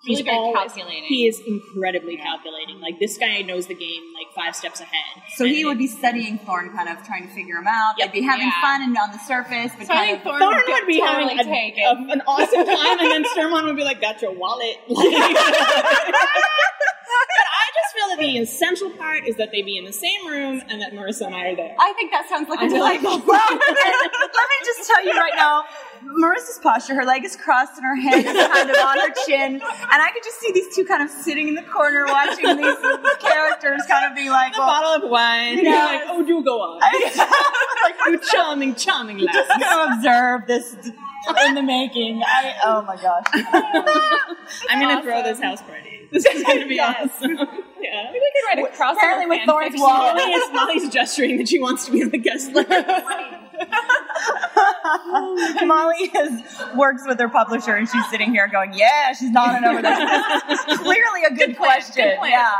he's 0.02 0.18
Really 0.18 0.22
very 0.30 0.36
always- 0.36 0.56
calculating. 0.72 1.04
He 1.04 1.26
is 1.26 1.40
incredibly 1.40 2.16
calculating. 2.16 2.80
Like 2.80 2.98
this 2.98 3.16
guy 3.18 3.42
knows 3.42 3.66
the 3.66 3.74
game 3.74 4.02
like 4.14 4.32
five 4.34 4.54
steps 4.56 4.80
ahead. 4.80 5.22
So 5.36 5.44
And 5.44 5.54
he 5.54 5.64
would 5.64 5.78
be 5.78 5.86
studying 5.86 6.38
Thorne, 6.38 6.70
kind 6.74 6.88
of 6.88 7.04
trying 7.06 7.26
to 7.28 7.34
figure 7.34 7.56
him 7.56 7.66
out. 7.68 7.94
Yep. 7.98 8.12
They'd 8.12 8.20
be 8.20 8.26
having 8.26 8.46
Yeah. 8.48 8.60
fun 8.62 8.82
and 8.82 8.96
on 8.96 9.12
the 9.12 9.18
surface, 9.18 9.72
but 9.76 9.86
So 9.86 9.92
I 9.92 9.96
kind 9.96 10.06
think 10.06 10.18
of. 10.20 10.24
Thorne, 10.24 10.40
Thorne 10.40 10.56
would, 10.56 10.66
would 10.68 10.86
be 10.86 11.00
totally 11.00 11.36
having 11.36 11.52
a, 11.52 11.82
a- 11.84 12.12
an 12.12 12.22
awesome 12.26 12.64
time, 12.64 12.98
and 13.00 13.10
then 13.10 13.24
Sturmhond 13.24 13.64
would 13.64 13.76
be 13.76 13.84
like, 13.84 14.00
"That's 14.00 14.22
your 14.22 14.32
wallet." 14.32 14.76
but 14.88 14.96
I 17.50 17.66
just 17.74 17.90
feel 17.94 17.99
that 18.10 18.18
the 18.18 18.38
essential 18.38 18.90
part 18.90 19.26
is 19.26 19.36
that 19.36 19.50
they 19.52 19.62
be 19.62 19.76
in 19.78 19.84
the 19.84 19.92
same 19.92 20.26
room 20.26 20.62
and 20.68 20.80
that 20.82 20.92
Marissa 20.92 21.26
and 21.26 21.34
I 21.34 21.46
are 21.48 21.56
there. 21.56 21.74
I 21.78 21.92
think 21.94 22.10
that 22.12 22.28
sounds 22.28 22.48
like 22.48 22.60
a 22.60 22.64
I 22.64 22.68
feel 22.68 22.80
like- 22.80 23.00
delightful. 23.00 23.26
Well, 23.30 23.48
let 23.50 24.48
me 24.48 24.56
just 24.64 24.86
tell 24.88 25.04
you 25.04 25.12
right 25.12 25.32
now, 25.36 25.64
Marissa's 26.04 26.58
posture, 26.62 26.94
her 26.94 27.04
leg 27.04 27.24
is 27.24 27.36
crossed 27.36 27.76
and 27.76 27.84
her 27.84 27.94
hand 27.96 28.26
is 28.26 28.46
kind 28.46 28.70
of 28.70 28.76
on 28.76 28.98
her 28.98 29.14
chin, 29.26 29.54
and 29.54 29.62
I 29.62 30.10
could 30.12 30.22
just 30.24 30.40
see 30.40 30.50
these 30.52 30.74
two 30.74 30.84
kind 30.84 31.02
of 31.02 31.10
sitting 31.10 31.48
in 31.48 31.54
the 31.54 31.62
corner 31.62 32.04
watching 32.06 32.56
these 32.56 32.76
characters 33.20 33.82
kind 33.88 34.06
of 34.10 34.16
be 34.16 34.28
like, 34.30 34.54
a 34.56 34.58
well, 34.58 34.66
bottle 34.68 35.04
of 35.06 35.10
wine. 35.10 35.58
Yes. 35.58 35.64
You're 35.64 35.74
like, 35.74 36.02
oh, 36.08 36.26
do 36.26 36.44
go 36.44 36.60
on. 36.60 36.80
like, 37.84 37.94
you 38.08 38.18
charming, 38.32 38.74
charming 38.74 39.18
lass. 39.18 39.34
just 39.34 39.60
gonna 39.60 39.94
observe 39.96 40.46
this 40.46 40.74
in 41.46 41.54
the 41.54 41.62
making. 41.62 42.22
I, 42.24 42.54
oh 42.64 42.82
my 42.82 42.96
gosh. 42.96 43.24
I'm 44.70 44.80
gonna 44.80 45.02
throw 45.02 45.22
this 45.22 45.40
house 45.40 45.62
party. 45.62 46.08
This 46.10 46.24
is 46.26 46.42
gonna 46.42 46.66
be 46.66 46.76
Yes. 46.76 47.10
awesome. 47.16 47.36
Yeah. 47.92 48.12
We 48.12 48.20
could 48.20 48.32
write 48.48 48.58
a 48.58 48.62
crossover 48.76 48.92
Apparently 48.92 49.26
with 49.26 49.38
fan 49.38 49.46
Thorne's 49.46 49.66
fiction. 49.72 49.82
wallet. 49.82 50.14
Molly 50.14 50.32
is 50.32 50.52
Molly's 50.52 50.88
gesturing 50.90 51.36
that 51.38 51.48
she 51.48 51.58
wants 51.58 51.86
to 51.86 51.92
be 51.92 52.02
on 52.02 52.10
the 52.10 52.18
guest 52.18 52.52
list. 52.52 52.68
Molly 55.66 56.08
has 56.14 56.42
works 56.76 57.02
with 57.06 57.18
her 57.20 57.28
publisher, 57.28 57.74
and 57.76 57.88
she's 57.88 58.08
sitting 58.10 58.30
here 58.30 58.48
going, 58.48 58.72
"Yeah, 58.74 59.12
she's 59.12 59.30
nodding 59.30 59.64
over 59.64 59.82
there." 59.82 59.96
Clearly, 60.78 61.24
a 61.26 61.30
good, 61.34 61.56
plan, 61.56 61.80
question. 61.80 62.04
good. 62.04 62.18
Yeah. 62.28 62.52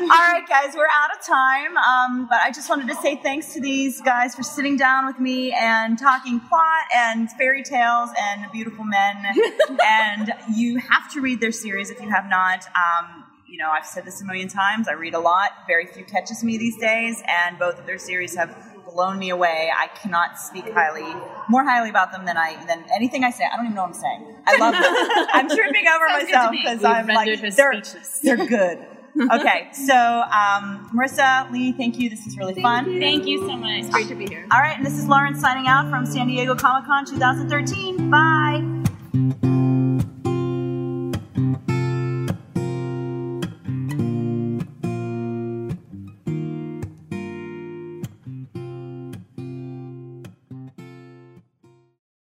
All 0.00 0.06
right, 0.08 0.42
guys, 0.48 0.74
we're 0.74 0.86
out 0.86 1.10
of 1.16 1.24
time, 1.26 1.76
um, 1.76 2.26
but 2.28 2.40
I 2.40 2.50
just 2.50 2.68
wanted 2.70 2.88
to 2.88 2.94
say 2.96 3.16
thanks 3.16 3.52
to 3.54 3.60
these 3.60 4.00
guys 4.00 4.34
for 4.34 4.42
sitting 4.42 4.76
down 4.76 5.06
with 5.06 5.18
me 5.20 5.52
and 5.52 5.98
talking 5.98 6.40
plot 6.40 6.82
and 6.94 7.30
fairy 7.32 7.62
tales 7.62 8.10
and 8.20 8.50
beautiful 8.52 8.84
men. 8.84 9.16
and 9.84 10.32
you 10.54 10.78
have 10.78 11.10
to 11.12 11.20
read 11.20 11.40
their 11.40 11.52
series 11.52 11.90
if 11.90 12.00
you 12.00 12.08
have 12.10 12.28
not. 12.28 12.64
Um, 12.68 13.24
you 13.48 13.56
know, 13.58 13.70
I've 13.70 13.86
said 13.86 14.04
this 14.04 14.20
a 14.20 14.24
million 14.24 14.48
times. 14.48 14.88
I 14.88 14.92
read 14.92 15.14
a 15.14 15.18
lot. 15.18 15.50
Very 15.66 15.86
few 15.86 16.04
catches 16.04 16.44
me 16.44 16.58
these 16.58 16.76
days, 16.76 17.22
and 17.26 17.58
both 17.58 17.78
of 17.78 17.86
their 17.86 17.98
series 17.98 18.36
have 18.36 18.54
blown 18.92 19.18
me 19.18 19.30
away. 19.30 19.70
I 19.74 19.88
cannot 19.88 20.38
speak 20.38 20.70
highly, 20.70 21.14
more 21.48 21.64
highly 21.64 21.90
about 21.90 22.12
them 22.12 22.26
than 22.26 22.36
I 22.36 22.62
than 22.66 22.84
anything 22.94 23.24
I 23.24 23.30
say. 23.30 23.44
I 23.50 23.56
don't 23.56 23.66
even 23.66 23.74
know 23.74 23.82
what 23.82 23.88
I'm 23.88 23.94
saying. 23.94 24.36
I 24.46 24.56
love 24.58 24.72
them. 24.72 25.26
I'm 25.32 25.48
tripping 25.48 25.86
over 25.88 26.08
Sounds 26.08 26.24
myself 26.24 26.50
because 26.52 26.84
I'm 26.84 27.06
like 27.06 27.40
they're 27.40 27.80
speechless. 27.80 28.20
they're 28.22 28.46
good. 28.46 28.86
Okay, 29.20 29.68
so 29.72 29.94
um, 29.94 30.90
Marissa, 30.94 31.50
Leigh, 31.50 31.72
thank 31.72 31.98
you. 31.98 32.08
This 32.08 32.24
was 32.24 32.36
really 32.36 32.60
fun. 32.62 33.00
Thank 33.00 33.26
you 33.26 33.38
so 33.38 33.56
much. 33.56 33.80
It's 33.80 33.88
Great 33.88 34.08
to 34.08 34.14
be 34.14 34.26
here. 34.26 34.46
All 34.52 34.60
right, 34.60 34.76
and 34.76 34.86
this 34.86 34.96
is 34.96 35.06
Lauren 35.06 35.34
signing 35.34 35.66
out 35.66 35.90
from 35.90 36.06
San 36.06 36.28
Diego 36.28 36.54
Comic 36.54 36.86
Con 36.86 37.04
2013. 37.04 38.10
Bye. 38.10 38.77